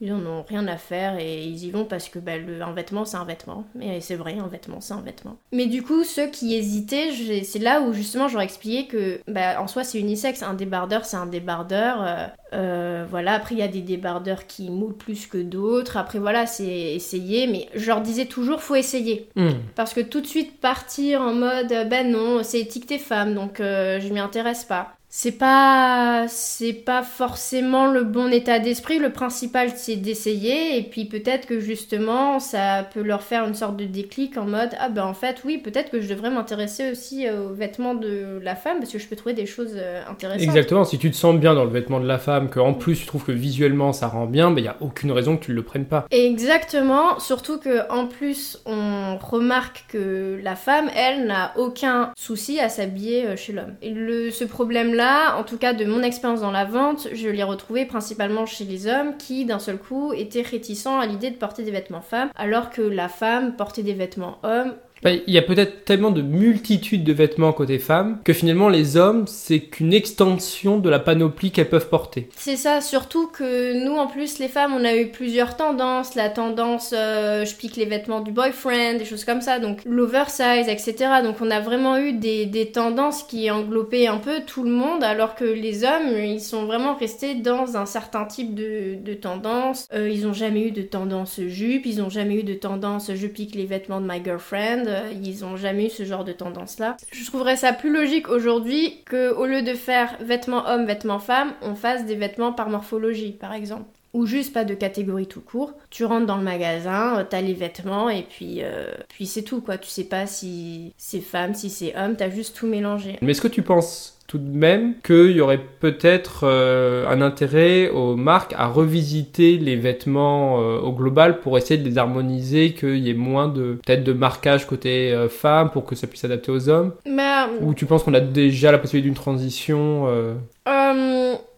ils, 0.00 0.12
en 0.12 0.24
ont 0.24 0.44
rien 0.48 0.68
à 0.68 0.76
faire 0.76 1.18
et 1.18 1.42
ils 1.42 1.64
y 1.64 1.70
vont 1.70 1.84
parce 1.84 2.08
que 2.08 2.20
bah, 2.20 2.36
le, 2.36 2.62
un 2.62 2.72
vêtement 2.72 3.04
c'est 3.04 3.16
un 3.16 3.24
vêtement. 3.24 3.64
Et 3.80 4.00
c'est 4.00 4.14
vrai 4.14 4.38
un 4.38 4.46
vêtement 4.46 4.80
c'est 4.80 4.94
un 4.94 5.00
vêtement. 5.00 5.36
Mais 5.50 5.66
du 5.66 5.82
coup 5.82 6.04
ceux 6.04 6.28
qui 6.28 6.54
hésitaient 6.54 7.10
c'est 7.42 7.58
là 7.58 7.80
où 7.80 7.92
justement 7.92 8.28
j'aurais 8.28 8.44
expliqué 8.44 8.86
que 8.86 9.20
bah, 9.26 9.60
en 9.60 9.66
soi 9.66 9.82
c'est 9.82 9.98
unisexe 9.98 10.44
un 10.44 10.54
débardeur 10.54 11.06
c'est 11.06 11.16
un 11.16 11.26
débardeur. 11.26 12.30
Euh, 12.54 13.04
voilà. 13.10 13.34
Après 13.34 13.56
il 13.56 13.58
y 13.58 13.62
a 13.62 13.68
des 13.68 13.82
débardeurs 13.82 14.46
qui 14.46 14.70
moulent 14.70 14.96
plus 14.96 15.26
que 15.26 15.38
d'autres. 15.38 15.96
Après 15.96 16.20
voilà 16.20 16.46
c'est 16.46 16.94
essayer. 16.94 17.48
Mais 17.48 17.68
je 17.74 17.88
leur 17.88 18.00
disais 18.00 18.26
toujours 18.26 18.62
faut 18.62 18.76
essayer. 18.76 19.28
Hmm. 19.34 19.50
parce 19.74 19.92
que 19.92 20.00
tout 20.00 20.20
de 20.20 20.26
suite 20.26 20.60
partir 20.60 21.20
en 21.20 21.34
mode 21.34 21.68
ben 21.88 22.10
non 22.10 22.27
c'est 22.42 22.60
étiqueté 22.60 22.98
femme, 22.98 23.34
donc 23.34 23.60
euh, 23.60 24.00
je 24.00 24.12
m'y 24.12 24.20
intéresse 24.20 24.64
pas 24.64 24.97
c'est 25.10 25.32
pas 25.32 26.26
c'est 26.28 26.74
pas 26.74 27.02
forcément 27.02 27.86
le 27.86 28.04
bon 28.04 28.30
état 28.30 28.58
d'esprit. 28.58 28.98
Le 28.98 29.10
principal 29.10 29.70
c'est 29.74 29.96
d'essayer. 29.96 30.76
Et 30.78 30.82
puis 30.82 31.06
peut-être 31.06 31.46
que 31.46 31.60
justement 31.60 32.38
ça 32.40 32.86
peut 32.92 33.02
leur 33.02 33.22
faire 33.22 33.46
une 33.46 33.54
sorte 33.54 33.76
de 33.76 33.86
déclic 33.86 34.36
en 34.36 34.44
mode 34.44 34.70
ah 34.78 34.90
ben 34.90 35.04
en 35.04 35.14
fait 35.14 35.42
oui 35.46 35.58
peut-être 35.58 35.90
que 35.90 36.02
je 36.02 36.08
devrais 36.08 36.30
m'intéresser 36.30 36.90
aussi 36.90 37.26
aux 37.30 37.54
vêtements 37.54 37.94
de 37.94 38.38
la 38.42 38.54
femme 38.54 38.78
parce 38.80 38.92
que 38.92 38.98
je 38.98 39.08
peux 39.08 39.16
trouver 39.16 39.34
des 39.34 39.46
choses 39.46 39.72
euh, 39.76 40.02
intéressantes. 40.10 40.42
Exactement. 40.42 40.84
Si 40.84 40.98
tu 40.98 41.10
te 41.10 41.16
sens 41.16 41.36
bien 41.36 41.54
dans 41.54 41.64
le 41.64 41.70
vêtement 41.70 42.00
de 42.00 42.06
la 42.06 42.18
femme 42.18 42.50
que 42.50 42.60
en 42.60 42.74
plus 42.74 43.00
tu 43.00 43.06
trouves 43.06 43.24
que 43.24 43.32
visuellement 43.32 43.94
ça 43.94 44.08
rend 44.08 44.26
bien 44.26 44.50
ben 44.50 44.58
il 44.58 44.64
y 44.64 44.68
a 44.68 44.76
aucune 44.80 45.10
raison 45.10 45.38
que 45.38 45.44
tu 45.46 45.54
le 45.54 45.62
prennes 45.62 45.86
pas. 45.86 46.06
Exactement. 46.10 47.18
Surtout 47.18 47.58
que 47.58 47.90
en 47.90 48.06
plus 48.06 48.60
on 48.66 49.16
remarque 49.16 49.86
que 49.88 50.38
la 50.42 50.54
femme 50.54 50.90
elle 50.94 51.26
n'a 51.26 51.54
aucun 51.56 52.12
souci 52.18 52.60
à 52.60 52.68
s'habiller 52.68 53.26
euh, 53.26 53.36
chez 53.36 53.54
l'homme. 53.54 53.74
Et 53.80 53.90
le 53.90 54.30
ce 54.30 54.44
problème 54.44 54.97
en 55.00 55.44
tout 55.44 55.58
cas 55.58 55.72
de 55.72 55.84
mon 55.84 56.02
expérience 56.02 56.40
dans 56.40 56.50
la 56.50 56.64
vente, 56.64 57.08
je 57.12 57.28
l'ai 57.28 57.42
retrouvé 57.42 57.84
principalement 57.84 58.46
chez 58.46 58.64
les 58.64 58.86
hommes 58.86 59.16
qui, 59.16 59.44
d'un 59.44 59.58
seul 59.58 59.78
coup, 59.78 60.12
étaient 60.12 60.42
réticents 60.42 60.98
à 60.98 61.06
l'idée 61.06 61.30
de 61.30 61.36
porter 61.36 61.62
des 61.62 61.70
vêtements 61.70 62.00
femmes, 62.00 62.30
alors 62.36 62.70
que 62.70 62.82
la 62.82 63.08
femme 63.08 63.56
portait 63.56 63.82
des 63.82 63.94
vêtements 63.94 64.38
hommes 64.42 64.74
il 65.04 65.22
y 65.26 65.38
a 65.38 65.42
peut-être 65.42 65.84
tellement 65.84 66.10
de 66.10 66.22
multitudes 66.22 67.04
de 67.04 67.12
vêtements 67.12 67.52
côté 67.52 67.78
femmes 67.78 68.18
que 68.24 68.32
finalement 68.32 68.68
les 68.68 68.96
hommes, 68.96 69.26
c'est 69.26 69.60
qu'une 69.60 69.92
extension 69.92 70.78
de 70.78 70.88
la 70.88 70.98
panoplie 70.98 71.50
qu'elles 71.50 71.68
peuvent 71.68 71.88
porter. 71.88 72.28
C'est 72.36 72.56
ça, 72.56 72.80
surtout 72.80 73.28
que 73.28 73.84
nous 73.84 73.96
en 73.96 74.06
plus 74.06 74.38
les 74.38 74.48
femmes, 74.48 74.74
on 74.74 74.84
a 74.84 74.96
eu 74.96 75.08
plusieurs 75.08 75.56
tendances, 75.56 76.14
la 76.14 76.28
tendance 76.28 76.94
euh, 76.96 77.44
je 77.44 77.54
pique 77.54 77.76
les 77.76 77.86
vêtements 77.86 78.20
du 78.20 78.32
boyfriend, 78.32 78.98
des 78.98 79.04
choses 79.04 79.24
comme 79.24 79.40
ça, 79.40 79.58
donc 79.58 79.80
l'oversize, 79.84 80.68
etc. 80.68 80.94
Donc 81.22 81.36
on 81.40 81.50
a 81.50 81.60
vraiment 81.60 81.98
eu 81.98 82.12
des, 82.12 82.46
des 82.46 82.70
tendances 82.72 83.22
qui 83.22 83.50
englobaient 83.50 84.06
un 84.06 84.18
peu 84.18 84.40
tout 84.46 84.62
le 84.62 84.70
monde, 84.70 85.04
alors 85.04 85.34
que 85.34 85.44
les 85.44 85.84
hommes, 85.84 86.16
ils 86.18 86.40
sont 86.40 86.64
vraiment 86.64 86.94
restés 86.94 87.34
dans 87.34 87.76
un 87.76 87.86
certain 87.86 88.24
type 88.24 88.54
de, 88.54 88.96
de 88.96 89.14
tendance. 89.14 89.86
Euh, 89.92 90.08
ils 90.08 90.26
ont 90.26 90.32
jamais 90.32 90.68
eu 90.68 90.70
de 90.70 90.82
tendance 90.82 91.40
jupe, 91.46 91.86
ils 91.86 92.02
ont 92.02 92.10
jamais 92.10 92.36
eu 92.36 92.42
de 92.42 92.54
tendance 92.54 93.10
je 93.14 93.26
pique 93.26 93.54
les 93.54 93.66
vêtements 93.66 94.00
de 94.00 94.06
my 94.06 94.22
girlfriend. 94.22 94.86
Ils 95.22 95.44
ont 95.44 95.56
jamais 95.56 95.86
eu 95.86 95.90
ce 95.90 96.04
genre 96.04 96.24
de 96.24 96.32
tendance-là. 96.32 96.96
Je 97.12 97.24
trouverais 97.26 97.56
ça 97.56 97.72
plus 97.72 97.92
logique 97.92 98.28
aujourd'hui 98.28 99.02
que 99.04 99.32
au 99.34 99.46
lieu 99.46 99.62
de 99.62 99.74
faire 99.74 100.16
vêtements 100.20 100.66
hommes, 100.68 100.86
vêtements 100.86 101.18
femmes, 101.18 101.52
on 101.62 101.74
fasse 101.74 102.04
des 102.06 102.16
vêtements 102.16 102.52
par 102.52 102.70
morphologie, 102.70 103.32
par 103.32 103.52
exemple 103.52 103.88
ou 104.12 104.26
juste 104.26 104.52
pas 104.52 104.64
de 104.64 104.74
catégorie 104.74 105.26
tout 105.26 105.40
court. 105.40 105.74
Tu 105.90 106.04
rentres 106.04 106.26
dans 106.26 106.36
le 106.36 106.42
magasin, 106.42 107.18
euh, 107.18 107.24
t'as 107.28 107.40
les 107.40 107.54
vêtements 107.54 108.10
et 108.10 108.22
puis, 108.22 108.58
euh, 108.62 108.92
puis 109.08 109.26
c'est 109.26 109.42
tout 109.42 109.60
quoi. 109.60 109.78
Tu 109.78 109.88
sais 109.88 110.04
pas 110.04 110.26
si 110.26 110.92
c'est 110.96 111.20
femme, 111.20 111.54
si 111.54 111.70
c'est 111.70 111.96
homme, 111.96 112.16
t'as 112.16 112.30
juste 112.30 112.56
tout 112.56 112.66
mélangé. 112.66 113.16
Mais 113.22 113.32
est-ce 113.32 113.42
que 113.42 113.48
tu 113.48 113.62
penses 113.62 114.18
tout 114.28 114.38
de 114.38 114.56
même 114.56 114.94
qu'il 115.02 115.30
y 115.30 115.40
aurait 115.40 115.60
peut-être 115.80 116.40
euh, 116.42 117.08
un 117.08 117.22
intérêt 117.22 117.88
aux 117.88 118.14
marques 118.14 118.54
à 118.58 118.66
revisiter 118.66 119.56
les 119.56 119.74
vêtements 119.74 120.60
euh, 120.60 120.78
au 120.78 120.92
global 120.92 121.40
pour 121.40 121.56
essayer 121.56 121.82
de 121.82 121.88
les 121.88 121.96
harmoniser, 121.96 122.74
qu'il 122.74 122.98
y 122.98 123.08
ait 123.08 123.14
moins 123.14 123.48
de 123.48 123.78
peut-être 123.82 124.04
de 124.04 124.12
marquage 124.12 124.66
côté 124.66 125.12
euh, 125.12 125.30
femme 125.30 125.70
pour 125.70 125.86
que 125.86 125.94
ça 125.94 126.06
puisse 126.06 126.20
s'adapter 126.20 126.52
aux 126.52 126.68
hommes? 126.68 126.92
Bah, 127.06 127.48
Ou 127.62 127.72
tu 127.72 127.86
penses 127.86 128.02
qu'on 128.02 128.12
a 128.12 128.20
déjà 128.20 128.70
la 128.70 128.76
possibilité 128.76 129.08
d'une 129.08 129.16
transition 129.16 130.06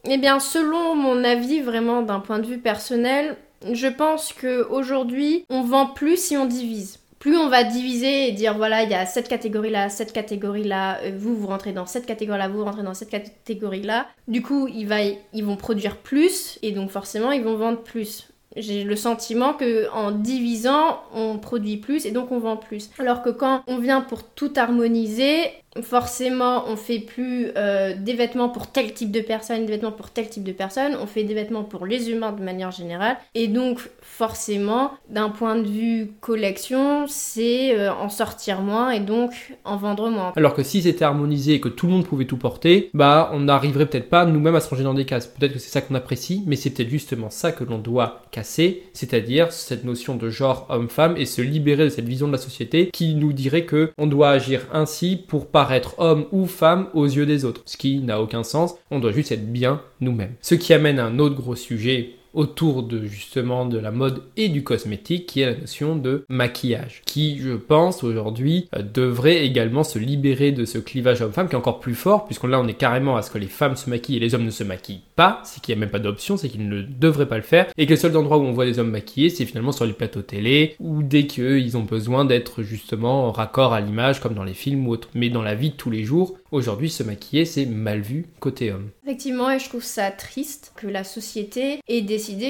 Eh 0.04 0.18
bien, 0.18 0.40
selon 0.40 0.94
mon 0.94 1.24
avis, 1.24 1.60
vraiment 1.60 2.02
d'un 2.02 2.20
point 2.20 2.38
de 2.38 2.46
vue 2.46 2.58
personnel, 2.58 3.36
je 3.72 3.86
pense 3.86 4.32
que 4.32 4.66
aujourd'hui, 4.68 5.44
on 5.50 5.62
vend 5.62 5.86
plus 5.86 6.16
si 6.16 6.36
on 6.36 6.46
divise 6.46 7.00
plus 7.20 7.36
on 7.36 7.50
va 7.50 7.64
diviser 7.64 8.28
et 8.28 8.32
dire 8.32 8.56
voilà, 8.56 8.82
il 8.82 8.90
y 8.90 8.94
a 8.94 9.06
cette 9.06 9.28
catégorie-là, 9.28 9.90
cette 9.90 10.12
catégorie-là, 10.12 11.00
euh, 11.02 11.12
vous, 11.16 11.36
vous 11.36 11.46
rentrez 11.46 11.72
dans 11.72 11.86
cette 11.86 12.06
catégorie-là, 12.06 12.48
vous 12.48 12.64
rentrez 12.64 12.82
dans 12.82 12.94
cette 12.94 13.10
catégorie-là. 13.10 14.06
Du 14.26 14.42
coup, 14.42 14.68
ils 14.68 15.44
vont 15.44 15.56
produire 15.56 15.98
plus 15.98 16.58
et 16.62 16.72
donc 16.72 16.90
forcément, 16.90 17.30
ils 17.30 17.44
vont 17.44 17.56
vendre 17.56 17.82
plus. 17.82 18.30
J'ai 18.56 18.82
le 18.82 18.96
sentiment 18.96 19.52
que 19.52 19.88
en 19.92 20.10
divisant, 20.10 21.02
on 21.14 21.38
produit 21.38 21.76
plus 21.76 22.04
et 22.04 22.10
donc 22.10 22.32
on 22.32 22.40
vend 22.40 22.56
plus. 22.56 22.90
Alors 22.98 23.22
que 23.22 23.30
quand 23.30 23.62
on 23.68 23.78
vient 23.78 24.00
pour 24.00 24.24
tout 24.24 24.52
harmoniser, 24.56 25.44
forcément, 25.82 26.64
on 26.68 26.76
fait 26.76 26.98
plus 26.98 27.48
euh, 27.56 27.94
des 27.98 28.14
vêtements 28.14 28.48
pour 28.48 28.68
tel 28.68 28.92
type 28.92 29.10
de 29.10 29.20
personne, 29.20 29.64
des 29.66 29.72
vêtements 29.72 29.92
pour 29.92 30.10
tel 30.10 30.28
type 30.28 30.44
de 30.44 30.52
personne, 30.52 30.96
on 31.00 31.06
fait 31.06 31.24
des 31.24 31.34
vêtements 31.34 31.64
pour 31.64 31.86
les 31.86 32.10
humains 32.10 32.32
de 32.32 32.42
manière 32.42 32.70
générale. 32.70 33.16
Et 33.34 33.48
donc, 33.48 33.80
forcément, 34.00 34.90
d'un 35.08 35.28
point 35.28 35.56
de 35.56 35.68
vue 35.68 36.12
collection, 36.20 37.06
c'est 37.06 37.78
euh, 37.78 37.92
en 37.92 38.08
sortir 38.08 38.60
moins 38.60 38.90
et 38.90 39.00
donc 39.00 39.54
en 39.64 39.76
vendre 39.76 40.10
moins. 40.10 40.32
Alors 40.36 40.54
que 40.54 40.62
si 40.62 40.82
c'était 40.82 41.04
harmonisé 41.04 41.54
et 41.54 41.60
que 41.60 41.68
tout 41.68 41.86
le 41.86 41.92
monde 41.92 42.06
pouvait 42.06 42.24
tout 42.24 42.36
porter, 42.36 42.90
bah 42.94 43.30
on 43.32 43.40
n'arriverait 43.40 43.86
peut-être 43.86 44.08
pas 44.08 44.24
nous-mêmes 44.26 44.56
à 44.56 44.60
se 44.60 44.68
ranger 44.68 44.84
dans 44.84 44.94
des 44.94 45.04
cases. 45.04 45.26
Peut-être 45.26 45.52
que 45.52 45.58
c'est 45.58 45.70
ça 45.70 45.80
qu'on 45.80 45.94
apprécie, 45.94 46.42
mais 46.46 46.56
c'est 46.56 46.70
peut-être 46.70 46.90
justement 46.90 47.30
ça 47.30 47.52
que 47.52 47.64
l'on 47.64 47.78
doit 47.78 48.22
casser, 48.30 48.82
c'est-à-dire 48.92 49.52
cette 49.52 49.84
notion 49.84 50.16
de 50.16 50.30
genre 50.30 50.66
homme-femme 50.68 51.16
et 51.16 51.26
se 51.26 51.42
libérer 51.42 51.84
de 51.84 51.88
cette 51.90 52.06
vision 52.06 52.26
de 52.26 52.32
la 52.32 52.38
société 52.38 52.90
qui 52.92 53.14
nous 53.14 53.32
dirait 53.32 53.64
que 53.64 53.92
on 53.98 54.06
doit 54.06 54.30
agir 54.30 54.66
ainsi 54.72 55.16
pour 55.28 55.46
paraître 55.60 55.96
homme 55.98 56.24
ou 56.32 56.46
femme 56.46 56.86
aux 56.94 57.04
yeux 57.04 57.26
des 57.26 57.44
autres, 57.44 57.60
ce 57.66 57.76
qui 57.76 57.98
n'a 57.98 58.22
aucun 58.22 58.42
sens. 58.44 58.76
On 58.90 58.98
doit 58.98 59.12
juste 59.12 59.30
être 59.30 59.52
bien 59.52 59.82
nous-mêmes. 60.00 60.32
Ce 60.40 60.54
qui 60.54 60.72
amène 60.72 60.98
à 60.98 61.04
un 61.04 61.18
autre 61.18 61.34
gros 61.34 61.54
sujet 61.54 62.14
autour 62.34 62.82
de 62.82 63.04
justement 63.04 63.66
de 63.66 63.78
la 63.78 63.90
mode 63.90 64.22
et 64.36 64.48
du 64.48 64.62
cosmétique, 64.62 65.26
qui 65.26 65.40
est 65.40 65.52
la 65.52 65.58
notion 65.58 65.96
de 65.96 66.24
maquillage, 66.28 67.02
qui, 67.06 67.38
je 67.38 67.52
pense, 67.52 68.04
aujourd'hui, 68.04 68.68
euh, 68.74 68.82
devrait 68.82 69.44
également 69.44 69.84
se 69.84 69.98
libérer 69.98 70.52
de 70.52 70.64
ce 70.64 70.78
clivage 70.78 71.22
homme-femme 71.22 71.48
qui 71.48 71.54
est 71.54 71.58
encore 71.58 71.80
plus 71.80 71.94
fort, 71.94 72.26
puisqu'on 72.26 72.48
là 72.48 72.60
on 72.60 72.68
est 72.68 72.74
carrément 72.74 73.16
à 73.16 73.22
ce 73.22 73.30
que 73.30 73.38
les 73.38 73.46
femmes 73.46 73.76
se 73.76 73.90
maquillent 73.90 74.16
et 74.16 74.20
les 74.20 74.34
hommes 74.34 74.44
ne 74.44 74.50
se 74.50 74.64
maquillent 74.64 75.02
pas, 75.16 75.40
c'est 75.44 75.62
qu'il 75.62 75.74
n'y 75.74 75.78
a 75.78 75.80
même 75.80 75.90
pas 75.90 75.98
d'option, 75.98 76.36
c'est 76.36 76.48
qu'ils 76.48 76.68
ne 76.68 76.82
devraient 76.82 77.28
pas 77.28 77.36
le 77.36 77.42
faire, 77.42 77.66
et 77.76 77.86
que 77.86 77.90
les 77.90 77.96
seuls 77.96 78.16
endroits 78.16 78.38
où 78.38 78.42
on 78.42 78.52
voit 78.52 78.66
des 78.66 78.78
hommes 78.78 78.90
maquillés, 78.90 79.30
c'est 79.30 79.44
finalement 79.44 79.72
sur 79.72 79.84
les 79.84 79.92
plateaux 79.92 80.22
télé, 80.22 80.76
ou 80.80 81.02
dès 81.02 81.26
qu'ils 81.26 81.76
ont 81.76 81.82
besoin 81.82 82.24
d'être 82.24 82.62
justement 82.62 83.26
en 83.26 83.32
raccord 83.32 83.72
à 83.72 83.80
l'image, 83.80 84.20
comme 84.20 84.34
dans 84.34 84.44
les 84.44 84.54
films 84.54 84.86
ou 84.86 84.92
autres. 84.92 85.08
Mais 85.14 85.30
dans 85.30 85.42
la 85.42 85.54
vie 85.54 85.70
de 85.70 85.76
tous 85.76 85.90
les 85.90 86.04
jours, 86.04 86.36
aujourd'hui, 86.52 86.90
se 86.90 87.02
maquiller, 87.02 87.44
c'est 87.44 87.66
mal 87.66 88.00
vu 88.00 88.26
côté 88.40 88.72
homme. 88.72 88.90
Effectivement, 89.04 89.50
et 89.50 89.58
je 89.58 89.68
trouve 89.68 89.82
ça 89.82 90.10
triste 90.10 90.72
que 90.76 90.86
la 90.86 91.04
société 91.04 91.80
ait 91.88 92.02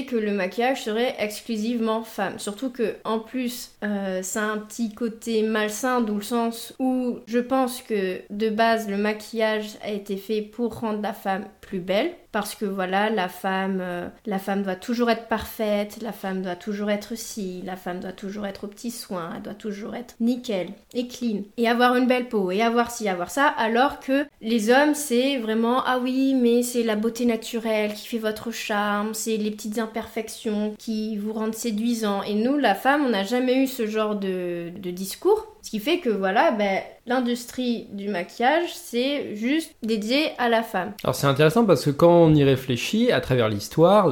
que 0.07 0.17
le 0.17 0.33
maquillage 0.33 0.85
serait 0.85 1.15
exclusivement 1.19 2.03
femme. 2.03 2.39
Surtout 2.39 2.71
que, 2.71 2.97
en 3.05 3.19
plus, 3.19 3.73
euh, 3.85 4.23
ça 4.23 4.43
a 4.43 4.47
un 4.47 4.59
petit 4.59 4.95
côté 4.95 5.43
malsain, 5.43 6.01
dans 6.01 6.15
le 6.15 6.23
sens 6.23 6.75
où 6.79 7.19
je 7.27 7.39
pense 7.39 7.83
que 7.83 8.21
de 8.31 8.51
base, 8.51 8.89
le 8.89 8.97
maquillage 8.97 9.77
a 9.83 9.91
été 9.91 10.17
fait 10.17 10.43
pour 10.43 10.81
rendre 10.81 11.03
la 11.03 11.13
femme 11.13 11.47
plus 11.61 11.81
belle 11.81 12.13
parce 12.33 12.55
que 12.55 12.65
voilà 12.65 13.11
la 13.11 13.29
femme 13.29 13.81
euh, 13.81 14.09
la 14.27 14.39
femme 14.39 14.63
doit 14.63 14.77
toujours 14.77 15.11
être 15.11 15.29
parfaite 15.29 15.99
la 16.03 16.13
femme 16.13 16.43
doit 16.43 16.57
toujours 16.57 16.91
être 16.91 17.17
si 17.17 17.63
la 17.63 17.77
femme 17.77 18.01
doit 18.01 18.13
toujours 18.13 18.47
être 18.47 18.65
aux 18.65 18.69
petits 18.69 18.91
soins 18.91 19.33
elle 19.37 19.43
doit 19.43 19.55
toujours 19.55 19.95
être 19.95 20.15
nickel 20.21 20.69
et 20.95 21.09
clean. 21.09 21.43
Et 21.57 21.69
avoir 21.69 21.97
une 21.97 22.07
belle 22.07 22.29
peau 22.29 22.51
et 22.51 22.63
avoir 22.63 22.91
ci 22.91 23.09
avoir 23.09 23.31
ça 23.31 23.47
alors 23.47 24.01
que 24.01 24.27
les 24.41 24.71
hommes 24.71 24.95
c'est 24.95 25.39
vraiment 25.39 25.83
ah 25.85 25.99
oui 25.99 26.35
mais 26.35 26.63
c'est 26.63 26.83
la 26.83 26.97
beauté 26.97 27.25
naturelle 27.25 27.95
qui 27.95 28.07
fait 28.07 28.19
votre 28.19 28.51
charme 28.51 29.15
c'est 29.15 29.37
les 29.37 29.51
petites 29.51 29.79
imperfections 29.79 30.75
qui 30.79 31.17
vous 31.17 31.33
rendent 31.33 31.55
séduisant. 31.55 32.23
Et 32.23 32.35
nous 32.35 32.57
la 32.57 32.75
femme 32.75 33.05
on 33.07 33.11
n'a 33.11 33.25
jamais 33.25 33.63
eu 33.63 33.67
ce 33.67 33.87
genre 33.87 34.17
de, 34.17 34.73
de 34.77 34.91
discours 34.91 35.47
ce 35.63 35.71
qui 35.71 35.79
fait 35.79 35.99
que 35.99 36.11
voilà, 36.11 36.51
ben, 36.53 36.81
l'industrie 37.07 37.87
du 37.93 38.09
maquillage, 38.09 38.71
c'est 38.75 39.35
juste 39.37 39.75
dédié 39.83 40.29
à 40.39 40.49
la 40.49 40.63
femme. 40.63 40.93
Alors 41.03 41.15
c'est 41.15 41.27
intéressant 41.27 41.65
parce 41.65 41.85
que 41.85 41.91
quand 41.91 42.11
on 42.11 42.35
y 42.35 42.45
réfléchit, 42.45 43.11
à 43.13 43.21
travers 43.21 43.49
l'histoire, 43.49 44.09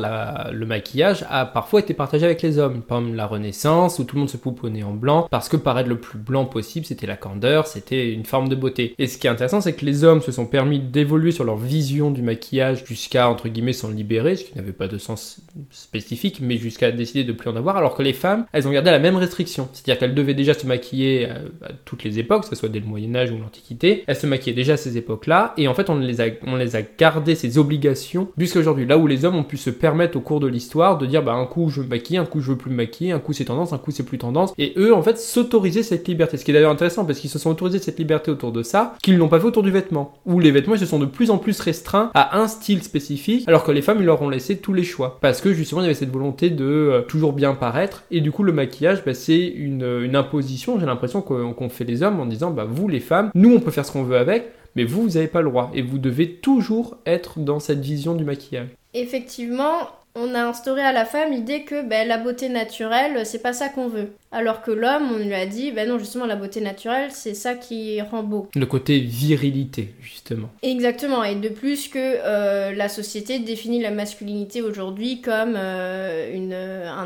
le 0.52 0.66
maquillage 0.66 1.24
a 1.30 1.46
parfois 1.46 1.80
été 1.80 1.94
partagé 1.94 2.24
avec 2.24 2.42
les 2.42 2.58
hommes. 2.58 2.82
Comme 2.88 3.14
la 3.14 3.26
Renaissance, 3.26 3.98
où 3.98 4.04
tout 4.04 4.16
le 4.16 4.20
monde 4.20 4.30
se 4.30 4.36
pouponnait 4.36 4.82
en 4.82 4.92
blanc, 4.92 5.28
parce 5.30 5.48
que 5.48 5.56
paraître 5.56 5.88
le 5.88 5.98
plus 5.98 6.18
blanc 6.18 6.44
possible, 6.44 6.86
c'était 6.86 7.06
la 7.06 7.16
candeur, 7.16 7.66
c'était 7.66 8.12
une 8.12 8.24
forme 8.24 8.48
de 8.48 8.54
beauté. 8.54 8.94
Et 8.98 9.06
ce 9.06 9.18
qui 9.18 9.26
est 9.26 9.30
intéressant, 9.30 9.60
c'est 9.60 9.74
que 9.74 9.84
les 9.84 10.04
hommes 10.04 10.20
se 10.20 10.32
sont 10.32 10.46
permis 10.46 10.80
d'évoluer 10.80 11.32
sur 11.32 11.44
leur 11.44 11.56
vision 11.56 12.10
du 12.10 12.22
maquillage 12.22 12.84
jusqu'à, 12.84 13.28
entre 13.28 13.48
guillemets, 13.48 13.72
s'en 13.72 13.90
libérer, 13.90 14.36
ce 14.36 14.44
qui 14.44 14.56
n'avait 14.56 14.72
pas 14.72 14.88
de 14.88 14.98
sens 14.98 15.40
spécifique, 15.70 16.38
mais 16.40 16.56
jusqu'à 16.56 16.90
décider 16.90 17.24
de 17.24 17.32
plus 17.32 17.50
en 17.50 17.56
avoir, 17.56 17.76
alors 17.76 17.94
que 17.94 18.02
les 18.02 18.12
femmes, 18.12 18.46
elles 18.52 18.66
ont 18.66 18.72
gardé 18.72 18.90
la 18.90 18.98
même 18.98 19.16
restriction. 19.16 19.68
C'est-à-dire 19.72 19.98
qu'elles 19.98 20.14
devaient 20.14 20.34
déjà 20.34 20.54
se 20.54 20.66
maquiller 20.66 21.28
euh, 21.28 21.37
à 21.62 21.70
toutes 21.84 22.04
les 22.04 22.18
époques, 22.18 22.42
que 22.42 22.48
ce 22.48 22.56
soit 22.56 22.68
dès 22.68 22.80
le 22.80 22.86
Moyen-Âge 22.86 23.30
ou 23.30 23.38
l'Antiquité. 23.38 24.04
Elles 24.06 24.16
se 24.16 24.26
maquillaient 24.26 24.56
déjà 24.56 24.74
à 24.74 24.76
ces 24.76 24.96
époques-là, 24.96 25.54
et 25.56 25.68
en 25.68 25.74
fait, 25.74 25.90
on 25.90 25.96
les 25.96 26.20
a, 26.20 26.26
on 26.46 26.56
les 26.56 26.76
a 26.76 26.82
gardé 26.82 27.34
ces 27.34 27.58
obligations 27.58 28.28
jusqu'à 28.36 28.60
aujourd'hui. 28.60 28.86
Là 28.86 28.98
où 28.98 29.06
les 29.06 29.24
hommes 29.24 29.36
ont 29.36 29.44
pu 29.44 29.56
se 29.56 29.70
permettre 29.70 30.16
au 30.16 30.20
cours 30.20 30.40
de 30.40 30.46
l'histoire 30.46 30.98
de 30.98 31.06
dire, 31.06 31.22
bah, 31.22 31.34
un 31.34 31.46
coup 31.46 31.70
je 31.70 31.80
me 31.80 31.86
maquille, 31.86 32.16
un 32.16 32.24
coup 32.24 32.40
je 32.40 32.50
veux 32.52 32.58
plus 32.58 32.70
me 32.70 32.76
maquiller, 32.76 33.12
un 33.12 33.18
coup 33.18 33.32
c'est 33.32 33.46
tendance, 33.46 33.72
un 33.72 33.78
coup 33.78 33.90
c'est 33.90 34.04
plus 34.04 34.18
tendance, 34.18 34.52
et 34.58 34.72
eux, 34.76 34.94
en 34.94 35.02
fait, 35.02 35.18
s'autoriser 35.18 35.82
cette 35.82 36.06
liberté. 36.08 36.36
Ce 36.36 36.44
qui 36.44 36.50
est 36.50 36.54
d'ailleurs 36.54 36.70
intéressant 36.70 37.04
parce 37.04 37.18
qu'ils 37.18 37.30
se 37.30 37.38
sont 37.38 37.50
autorisés 37.50 37.78
cette 37.78 37.98
liberté 37.98 38.30
autour 38.30 38.52
de 38.52 38.62
ça, 38.62 38.94
qu'ils 39.02 39.18
n'ont 39.18 39.28
pas 39.28 39.40
fait 39.40 39.46
autour 39.46 39.62
du 39.62 39.70
vêtement. 39.70 40.14
Où 40.26 40.40
les 40.40 40.50
vêtements, 40.50 40.76
se 40.76 40.86
sont 40.86 40.98
de 40.98 41.06
plus 41.06 41.30
en 41.30 41.38
plus 41.38 41.60
restreints 41.60 42.10
à 42.14 42.38
un 42.38 42.48
style 42.48 42.82
spécifique, 42.82 43.48
alors 43.48 43.64
que 43.64 43.72
les 43.72 43.82
femmes, 43.82 43.98
ils 44.00 44.06
leur 44.06 44.22
ont 44.22 44.28
laissé 44.28 44.58
tous 44.58 44.72
les 44.72 44.84
choix. 44.84 45.18
Parce 45.20 45.40
que 45.40 45.52
justement, 45.52 45.80
il 45.80 45.84
y 45.84 45.86
avait 45.86 45.94
cette 45.94 46.12
volonté 46.12 46.50
de 46.50 46.64
euh, 46.64 47.00
toujours 47.02 47.32
bien 47.32 47.54
paraître, 47.54 48.04
et 48.10 48.20
du 48.20 48.30
coup, 48.30 48.42
le 48.42 48.52
maquillage, 48.52 49.04
bah, 49.04 49.14
c'est 49.14 49.46
une, 49.46 50.02
une 50.02 50.16
imposition, 50.16 50.78
j'ai 50.78 50.86
l'impression 50.86 51.20
qu'on 51.28 51.68
fait 51.68 51.84
les 51.84 52.02
hommes 52.02 52.20
en 52.20 52.26
disant 52.26 52.50
bah 52.50 52.66
vous 52.68 52.88
les 52.88 53.00
femmes, 53.00 53.30
nous 53.34 53.54
on 53.54 53.60
peut 53.60 53.70
faire 53.70 53.84
ce 53.84 53.92
qu'on 53.92 54.02
veut 54.02 54.16
avec, 54.16 54.50
mais 54.74 54.84
vous 54.84 55.02
vous 55.02 55.10
n'avez 55.10 55.28
pas 55.28 55.42
le 55.42 55.50
droit 55.50 55.70
et 55.74 55.82
vous 55.82 55.98
devez 55.98 56.34
toujours 56.34 56.96
être 57.06 57.38
dans 57.38 57.60
cette 57.60 57.80
vision 57.80 58.14
du 58.14 58.24
maquillage. 58.24 58.68
Effectivement, 58.94 59.88
on 60.20 60.34
a 60.34 60.42
instauré 60.42 60.82
à 60.82 60.92
la 60.92 61.04
femme 61.04 61.32
l'idée 61.32 61.62
que 61.62 61.86
ben, 61.86 62.06
la 62.08 62.18
beauté 62.18 62.48
naturelle, 62.48 63.24
c'est 63.24 63.42
pas 63.42 63.52
ça 63.52 63.68
qu'on 63.68 63.88
veut. 63.88 64.08
Alors 64.32 64.62
que 64.62 64.70
l'homme, 64.70 65.12
on 65.12 65.18
lui 65.18 65.34
a 65.34 65.46
dit, 65.46 65.70
ben 65.70 65.88
non, 65.88 65.98
justement, 65.98 66.26
la 66.26 66.36
beauté 66.36 66.60
naturelle, 66.60 67.10
c'est 67.12 67.34
ça 67.34 67.54
qui 67.54 68.00
rend 68.02 68.22
beau. 68.22 68.48
Le 68.54 68.66
côté 68.66 68.98
virilité, 68.98 69.94
justement. 70.00 70.50
Exactement, 70.62 71.24
et 71.24 71.36
de 71.36 71.48
plus 71.48 71.88
que 71.88 71.98
euh, 71.98 72.74
la 72.74 72.88
société 72.88 73.38
définit 73.38 73.80
la 73.80 73.90
masculinité 73.90 74.60
aujourd'hui 74.60 75.20
comme 75.20 75.54
euh, 75.56 76.34
une, 76.34 76.52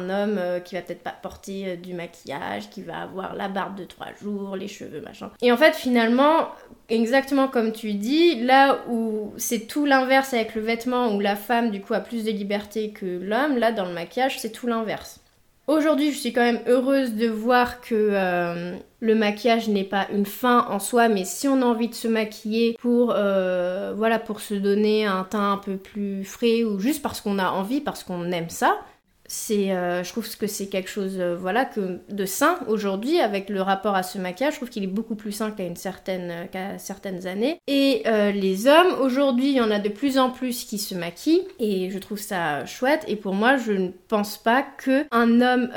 un 0.03 0.11
homme 0.11 0.39
euh, 0.39 0.61
qui 0.61 0.75
va 0.75 0.83
peut-être 0.83 1.03
pas 1.03 1.15
porter 1.23 1.77
du 1.77 1.95
maquillage, 1.95 2.71
qui 2.71 2.83
va 2.83 3.03
avoir 3.03 3.35
la 3.35 3.49
barbe 3.49 3.77
de 3.77 3.85
trois 3.85 4.09
jours, 4.21 4.57
les 4.57 4.69
cheveux, 4.69 5.01
machin. 5.01 5.31
Et 5.41 5.53
en 5.53 5.57
fait, 5.57 5.75
finalement, 5.75 6.49
exactement 6.89 7.49
comme 7.49 7.73
tu 7.73 7.95
dis, 7.95 8.43
là 8.43 8.81
où 8.89 9.33
c'est 9.37 9.67
tout 9.67 9.87
l'inverse 9.87 10.35
avec 10.35 10.55
le 10.55 10.63
vêtement, 10.63 11.15
où 11.15 11.21
la 11.21 11.37
femme, 11.37 11.71
du 11.71 11.81
coup, 11.81 11.95
a 11.95 12.01
plus 12.01 12.25
de 12.25 12.31
liberté 12.31 12.91
que 12.91 13.07
l'homme, 13.07 13.59
là, 13.59 13.73
dans 13.73 13.87
le 13.87 13.93
maquillage, 13.93 14.39
c'est 14.39 14.53
tout 14.53 14.67
l'inverse. 14.67 15.23
Aujourd'hui, 15.69 16.11
je 16.11 16.19
suis 16.19 16.33
quand 16.33 16.43
même 16.43 16.61
heureuse 16.67 17.15
de 17.15 17.29
voir 17.29 17.81
que 17.81 17.95
euh, 17.95 18.77
le 18.99 19.15
maquillage 19.15 19.69
n'est 19.69 19.85
pas 19.85 20.09
une 20.13 20.27
fin 20.27 20.67
en 20.69 20.81
soi, 20.81 21.09
mais 21.09 21.25
si 21.25 21.47
on 21.47 21.63
a 21.63 21.65
envie 21.65 21.89
de 21.89 21.95
se 21.95 22.09
maquiller 22.09 22.77
pour, 22.81 23.13
euh, 23.15 23.95
voilà, 23.97 24.19
pour 24.19 24.41
se 24.41 24.55
donner 24.55 25.07
un 25.07 25.23
teint 25.23 25.53
un 25.53 25.57
peu 25.59 25.77
plus 25.77 26.25
frais 26.25 26.65
ou 26.65 26.81
juste 26.81 27.01
parce 27.01 27.21
qu'on 27.21 27.39
a 27.39 27.51
envie, 27.51 27.81
parce 27.81 28.03
qu'on 28.03 28.33
aime 28.33 28.51
ça, 28.51 28.81
c'est 29.27 29.73
euh, 29.73 30.03
je 30.05 30.11
trouve 30.11 30.29
que 30.37 30.47
c'est 30.47 30.67
quelque 30.67 30.91
chose 30.91 31.17
euh, 31.19 31.37
voilà 31.37 31.65
que 31.65 32.01
de 32.11 32.25
sain 32.27 32.59
aujourd'hui 32.67 33.21
avec 33.21 33.49
le 33.49 33.63
rapport 33.63 33.95
à 33.95 34.03
ce 34.03 34.19
maquillage. 34.19 34.55
Je 34.55 34.59
trouve 34.59 34.69
qu'il 34.69 34.85
est 34.85 34.89
beaucoup 34.89 35.15
plus 35.15 35.33
sain 35.33 35.51
qu'à 35.51 35.65
une 35.65 35.77
certaine 35.77 36.31
euh, 36.31 36.45
qu'à 36.47 36.79
certaines 36.79 37.27
années. 37.27 37.59
Et 37.67 38.03
les 38.35 38.67
hommes 38.67 39.01
aujourd'hui 39.01 39.51
il 39.51 39.57
y 39.57 39.61
en 39.61 39.71
a 39.71 39.79
de 39.79 39.89
plus 39.89 40.19
en 40.19 40.31
plus 40.31 40.65
qui 40.65 40.79
se 40.79 40.95
maquillent 40.95 41.47
et 41.59 41.91
je 41.91 41.99
trouve 41.99 42.19
ça 42.19 42.67
chouette. 42.67 43.05
Et 43.09 43.17
pour 43.17 43.35
moi 43.35 43.57
je 43.57 43.73
ne 43.73 43.89
pense 44.09 44.37
pas 44.37 44.63
que 44.63 45.07
un 45.11 45.41
homme 45.41 45.71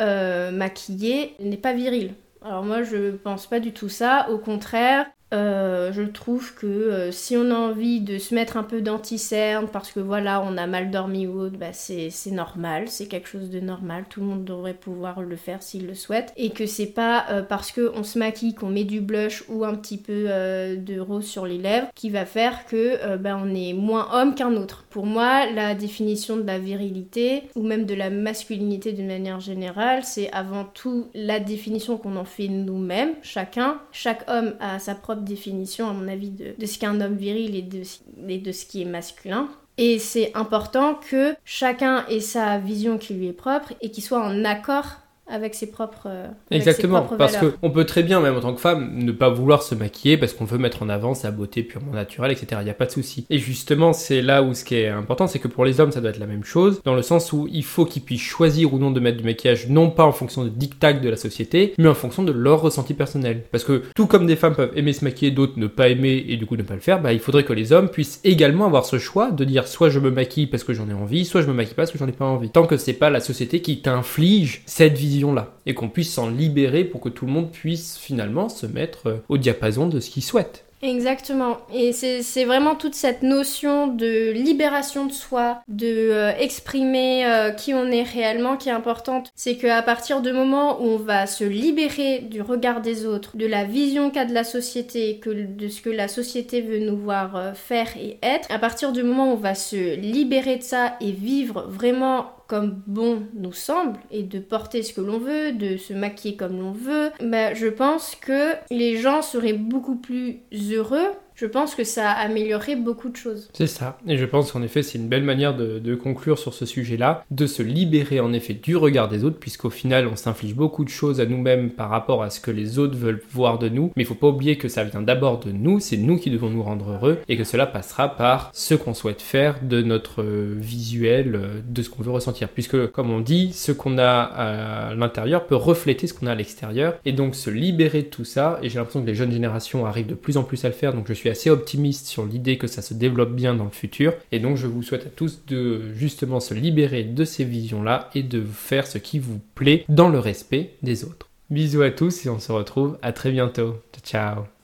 maquillé 0.55 1.35
n'est 1.39 1.57
pas 1.57 1.73
viril. 1.73 2.13
Alors 2.43 2.63
moi 2.63 2.83
je 2.83 3.11
pense 3.11 3.47
pas 3.47 3.59
du 3.59 3.71
tout 3.71 3.89
ça, 3.89 4.27
au 4.29 4.37
contraire, 4.37 5.07
euh, 5.35 5.91
je 5.91 6.01
trouve 6.01 6.53
que 6.55 6.65
euh, 6.65 7.11
si 7.11 7.35
on 7.35 7.51
a 7.51 7.55
envie 7.55 7.99
de 7.99 8.17
se 8.17 8.33
mettre 8.33 8.57
un 8.57 8.63
peu 8.63 8.81
d'anti-cerne 8.81 9.67
parce 9.67 9.91
que 9.91 9.99
voilà, 9.99 10.41
on 10.41 10.57
a 10.57 10.65
mal 10.65 10.91
dormi 10.91 11.27
ou 11.27 11.39
autre, 11.41 11.57
bah 11.57 11.73
c'est 11.73 12.11
normal, 12.31 12.85
c'est 12.87 13.07
quelque 13.07 13.27
chose 13.27 13.49
de 13.49 13.59
normal, 13.59 14.05
tout 14.09 14.21
le 14.21 14.27
monde 14.27 14.45
devrait 14.45 14.73
pouvoir 14.73 15.21
le 15.21 15.35
faire 15.35 15.61
s'il 15.61 15.87
le 15.87 15.93
souhaite. 15.93 16.31
Et 16.37 16.51
que 16.51 16.65
c'est 16.65 16.85
pas 16.87 17.25
euh, 17.29 17.41
parce 17.41 17.71
qu'on 17.71 18.03
se 18.03 18.17
maquille, 18.17 18.55
qu'on 18.55 18.69
met 18.69 18.85
du 18.85 19.01
blush 19.01 19.43
ou 19.49 19.65
un 19.65 19.75
petit 19.75 19.97
peu 19.97 20.25
de 20.25 20.99
rose 20.99 21.25
sur 21.25 21.45
les 21.45 21.57
lèvres 21.57 21.87
qui 21.95 22.09
va 22.09 22.25
faire 22.25 22.65
que 22.65 23.17
bah, 23.17 23.39
on 23.41 23.53
est 23.53 23.73
moins 23.73 24.07
homme 24.13 24.35
qu'un 24.35 24.55
autre. 24.55 24.85
Pour 24.89 25.05
moi, 25.05 25.49
la 25.51 25.75
définition 25.75 26.37
de 26.37 26.43
la 26.43 26.59
virilité 26.59 27.43
ou 27.55 27.63
même 27.63 27.85
de 27.85 27.93
la 27.93 28.09
masculinité 28.09 28.93
d'une 28.93 29.07
manière 29.07 29.39
générale, 29.39 30.03
c'est 30.03 30.31
avant 30.31 30.63
tout 30.63 31.07
la 31.13 31.39
définition 31.39 31.97
qu'on 31.97 32.15
en 32.15 32.25
fait 32.25 32.47
nous-mêmes, 32.47 33.13
chacun. 33.21 33.79
Chaque 33.91 34.23
homme 34.29 34.53
a 34.59 34.79
sa 34.79 34.95
propre 34.95 35.24
définition, 35.25 35.89
à 35.89 35.93
mon 35.93 36.07
avis, 36.07 36.29
de, 36.29 36.65
ce 36.65 36.79
qu'est 36.79 36.85
un 36.85 37.01
homme 37.01 37.15
viril 37.15 37.55
et 37.55 37.61
de, 37.61 37.81
et 38.27 38.37
de 38.37 38.51
ce 38.51 38.65
qui 38.65 38.81
est 38.81 38.85
masculin. 38.85 39.49
Et 39.77 39.99
c'est 39.99 40.31
important 40.35 40.95
que 40.95 41.35
chacun 41.43 42.05
ait 42.07 42.21
sa 42.21 42.57
vision 42.57 42.97
qui 42.97 43.13
lui 43.13 43.27
est 43.27 43.33
propre 43.33 43.73
et 43.81 43.91
qu'il 43.91 44.03
soit 44.03 44.23
en 44.23 44.45
accord 44.45 44.85
avec 45.27 45.55
ses 45.55 45.71
propres 45.71 46.07
euh, 46.07 46.27
exactement 46.51 47.07
ses 47.09 47.17
parce 47.17 47.37
qu'on 47.37 47.71
peut 47.71 47.85
très 47.85 48.03
bien 48.03 48.19
même 48.19 48.35
en 48.35 48.41
tant 48.41 48.53
que 48.53 48.61
femme 48.61 48.95
ne 48.95 49.11
pas 49.11 49.29
vouloir 49.29 49.63
se 49.63 49.73
maquiller 49.73 50.17
parce 50.17 50.33
qu'on 50.33 50.45
veut 50.45 50.59
mettre 50.59 50.83
en 50.83 50.89
avant 50.89 51.15
sa 51.15 51.31
beauté 51.31 51.63
purement 51.63 51.93
naturelle 51.93 52.31
etc 52.31 52.57
il 52.61 52.65
n'y 52.65 52.69
a 52.69 52.75
pas 52.75 52.85
de 52.85 52.91
souci. 52.91 53.25
Et 53.31 53.39
justement 53.39 53.91
c'est 53.91 54.21
là 54.21 54.43
où 54.43 54.53
ce 54.53 54.63
qui 54.63 54.75
est 54.75 54.87
important 54.87 55.25
c'est 55.25 55.39
que 55.39 55.47
pour 55.47 55.65
les 55.65 55.79
hommes 55.79 55.91
ça 55.91 55.99
doit 55.99 56.11
être 56.11 56.19
la 56.19 56.27
même 56.27 56.43
chose 56.43 56.81
dans 56.83 56.93
le 56.93 57.01
sens 57.01 57.33
où 57.33 57.47
il 57.51 57.63
faut 57.63 57.85
qu'ils 57.85 58.03
puissent 58.03 58.21
choisir 58.21 58.73
ou 58.73 58.77
non 58.77 58.91
de 58.91 58.99
mettre 58.99 59.17
du 59.17 59.23
maquillage 59.23 59.67
non 59.67 59.89
pas 59.89 60.03
en 60.03 60.11
fonction 60.11 60.43
de 60.43 60.49
dictats 60.49 60.93
de 60.93 61.09
la 61.09 61.17
société 61.17 61.73
mais 61.79 61.89
en 61.89 61.95
fonction 61.95 62.21
de 62.23 62.31
leur 62.31 62.61
ressenti 62.61 62.93
personnel. 62.93 63.43
Parce 63.51 63.63
que 63.63 63.83
tout 63.95 64.05
comme 64.05 64.27
des 64.27 64.35
femmes 64.35 64.55
peuvent 64.55 64.71
aimer 64.75 64.93
se 64.93 65.03
maquiller 65.03 65.31
d'autres 65.31 65.57
ne 65.57 65.67
pas 65.67 65.89
aimer 65.89 66.23
et 66.27 66.37
du 66.37 66.45
coup 66.45 66.55
ne 66.55 66.63
pas 66.63 66.75
le 66.75 66.81
faire 66.81 67.01
bah 67.01 67.13
il 67.13 67.19
faudrait 67.19 67.45
que 67.45 67.53
les 67.53 67.71
hommes 67.71 67.89
puissent 67.89 68.21
également 68.23 68.65
avoir 68.65 68.85
ce 68.85 68.99
choix 68.99 69.31
de 69.31 69.43
dire 69.43 69.67
soit 69.67 69.89
je 69.89 69.99
me 69.99 70.11
maquille 70.11 70.45
parce 70.45 70.63
que 70.63 70.73
j'en 70.73 70.87
ai 70.87 70.93
envie 70.93 71.25
soit 71.25 71.41
je 71.41 71.47
me 71.47 71.53
maquille 71.53 71.73
pas 71.73 71.83
parce 71.83 71.91
que 71.91 71.97
j'en 71.97 72.07
ai 72.07 72.11
pas 72.11 72.25
envie. 72.25 72.49
Tant 72.49 72.67
que 72.67 72.77
c'est 72.77 72.93
pas 72.93 73.09
la 73.09 73.19
société 73.19 73.61
qui 73.61 73.81
t'inflige 73.81 74.61
cette 74.67 74.97
vision 74.97 75.14
là 75.23 75.53
et 75.65 75.73
qu'on 75.73 75.89
puisse 75.89 76.13
s'en 76.13 76.29
libérer 76.29 76.83
pour 76.83 77.01
que 77.01 77.09
tout 77.09 77.25
le 77.25 77.31
monde 77.31 77.51
puisse 77.51 77.97
finalement 77.97 78.49
se 78.49 78.65
mettre 78.65 79.07
euh, 79.07 79.17
au 79.29 79.37
diapason 79.37 79.87
de 79.87 79.99
ce 79.99 80.09
qu'il 80.09 80.23
souhaite. 80.23 80.64
Exactement. 80.81 81.57
Et 81.73 81.93
c'est 81.93 82.45
vraiment 82.45 82.75
toute 82.75 82.95
cette 82.95 83.23
notion 83.23 83.87
de 83.87 84.31
libération 84.31 85.05
de 85.05 85.11
soi, 85.11 85.61
de 85.67 85.87
euh, 85.87 86.31
exprimer 86.37 87.25
euh, 87.25 87.51
qui 87.51 87.73
on 87.73 87.87
est 87.87 88.03
réellement 88.03 88.57
qui 88.57 88.69
est 88.69 88.73
importante. 88.73 89.31
C'est 89.35 89.55
qu'à 89.55 89.81
partir 89.81 90.21
du 90.21 90.31
moment 90.31 90.81
où 90.81 90.85
on 90.85 90.97
va 90.97 91.27
se 91.27 91.43
libérer 91.43 92.19
du 92.19 92.41
regard 92.41 92.81
des 92.81 93.05
autres, 93.05 93.35
de 93.37 93.45
la 93.45 93.63
vision 93.63 94.11
qu'a 94.11 94.25
de 94.25 94.33
la 94.33 94.43
société, 94.43 95.19
de 95.25 95.67
ce 95.67 95.81
que 95.81 95.89
la 95.89 96.07
société 96.07 96.61
veut 96.61 96.79
nous 96.79 96.97
voir 96.97 97.55
faire 97.55 97.87
et 97.97 98.19
être, 98.21 98.51
à 98.51 98.59
partir 98.59 98.91
du 98.91 99.01
moment 99.03 99.31
où 99.31 99.33
on 99.33 99.37
va 99.37 99.55
se 99.55 99.95
libérer 99.95 100.57
de 100.57 100.63
ça 100.63 100.97
et 101.01 101.11
vivre 101.11 101.65
vraiment 101.67 102.31
comme 102.47 102.81
bon 102.85 103.23
nous 103.33 103.53
semble 103.53 103.99
et 104.11 104.23
de 104.23 104.39
porter 104.39 104.83
ce 104.83 104.93
que 104.93 105.01
l'on 105.01 105.17
veut, 105.17 105.51
de 105.51 105.77
se 105.77 105.93
maquiller 105.93 106.35
comme 106.35 106.59
l'on 106.59 106.71
veut, 106.71 107.11
bah, 107.21 107.53
je 107.53 107.67
pense 107.67 108.15
que 108.15 108.53
les 108.69 108.97
gens 108.97 109.21
seraient 109.21 109.53
beaucoup 109.53 109.95
plus 109.95 110.41
heureux 110.71 110.74
heureux 110.75 111.13
je 111.35 111.45
pense 111.45 111.75
que 111.75 111.83
ça 111.83 112.11
a 112.11 112.13
amélioré 112.13 112.75
beaucoup 112.77 113.09
de 113.09 113.15
choses. 113.15 113.49
C'est 113.53 113.67
ça. 113.67 113.97
Et 114.07 114.17
je 114.17 114.25
pense 114.25 114.51
qu'en 114.51 114.61
effet, 114.61 114.83
c'est 114.83 114.97
une 114.97 115.09
belle 115.09 115.23
manière 115.23 115.55
de, 115.55 115.95
conclure 115.95 116.37
sur 116.37 116.53
ce 116.53 116.65
sujet-là, 116.65 117.23
de 117.31 117.47
se 117.47 117.63
libérer 117.63 118.19
en 118.19 118.33
effet 118.33 118.53
du 118.53 118.75
regard 118.75 119.07
des 119.07 119.23
autres, 119.23 119.39
puisqu'au 119.39 119.69
final, 119.69 120.07
on 120.07 120.15
s'inflige 120.15 120.53
beaucoup 120.53 120.83
de 120.83 120.89
choses 120.89 121.19
à 121.19 121.25
nous-mêmes 121.25 121.69
par 121.69 121.89
rapport 121.89 122.23
à 122.23 122.29
ce 122.29 122.39
que 122.39 122.51
les 122.51 122.79
autres 122.79 122.97
veulent 122.97 123.21
voir 123.31 123.59
de 123.59 123.69
nous. 123.69 123.91
Mais 123.95 124.03
il 124.03 124.05
faut 124.05 124.15
pas 124.15 124.27
oublier 124.27 124.57
que 124.57 124.67
ça 124.67 124.83
vient 124.83 125.01
d'abord 125.01 125.39
de 125.39 125.51
nous, 125.51 125.79
c'est 125.79 125.97
nous 125.97 126.17
qui 126.17 126.29
devons 126.29 126.49
nous 126.49 126.63
rendre 126.63 126.91
heureux, 126.91 127.19
et 127.27 127.37
que 127.37 127.43
cela 127.43 127.65
passera 127.65 128.15
par 128.15 128.49
ce 128.53 128.75
qu'on 128.75 128.93
souhaite 128.93 129.21
faire 129.21 129.57
de 129.61 129.81
notre 129.81 130.23
visuel, 130.23 131.39
de 131.67 131.81
ce 131.81 131.89
qu'on 131.89 132.03
veut 132.03 132.11
ressentir. 132.11 132.49
Puisque, 132.49 132.87
comme 132.91 133.11
on 133.11 133.21
dit, 133.21 133.51
ce 133.53 133.71
qu'on 133.71 133.97
a 133.97 134.11
à 134.11 134.95
l'intérieur 134.95 135.45
peut 135.45 135.55
refléter 135.55 136.07
ce 136.07 136.13
qu'on 136.13 136.27
a 136.27 136.31
à 136.31 136.35
l'extérieur, 136.35 136.95
et 137.05 137.11
donc 137.11 137.35
se 137.35 137.49
libérer 137.49 138.03
de 138.03 138.07
tout 138.07 138.25
ça, 138.25 138.59
et 138.61 138.69
j'ai 138.69 138.77
l'impression 138.77 139.01
que 139.01 139.07
les 139.07 139.15
jeunes 139.15 139.31
générations 139.31 139.85
arrivent 139.85 140.07
de 140.07 140.15
plus 140.15 140.37
en 140.37 140.43
plus 140.43 140.63
à 140.65 140.69
le 140.69 140.73
faire, 140.73 140.93
donc 140.93 141.05
je 141.07 141.13
suis 141.13 141.24
assez 141.29 141.49
optimiste 141.49 142.07
sur 142.07 142.25
l'idée 142.25 142.57
que 142.57 142.67
ça 142.67 142.81
se 142.81 142.93
développe 142.93 143.33
bien 143.33 143.53
dans 143.53 143.65
le 143.65 143.71
futur. 143.71 144.13
Et 144.31 144.39
donc 144.39 144.57
je 144.57 144.67
vous 144.67 144.83
souhaite 144.83 145.05
à 145.05 145.09
tous 145.09 145.41
de 145.47 145.93
justement 145.93 146.39
se 146.39 146.53
libérer 146.53 147.03
de 147.03 147.25
ces 147.25 147.43
visions-là 147.43 148.09
et 148.15 148.23
de 148.23 148.43
faire 148.43 148.87
ce 148.87 148.97
qui 148.97 149.19
vous 149.19 149.39
plaît 149.55 149.85
dans 149.89 150.09
le 150.09 150.19
respect 150.19 150.71
des 150.81 151.03
autres. 151.03 151.29
Bisous 151.49 151.83
à 151.83 151.91
tous 151.91 152.25
et 152.25 152.29
on 152.29 152.39
se 152.39 152.51
retrouve 152.51 152.97
à 153.01 153.11
très 153.11 153.31
bientôt. 153.31 153.75
Ciao 154.03 154.54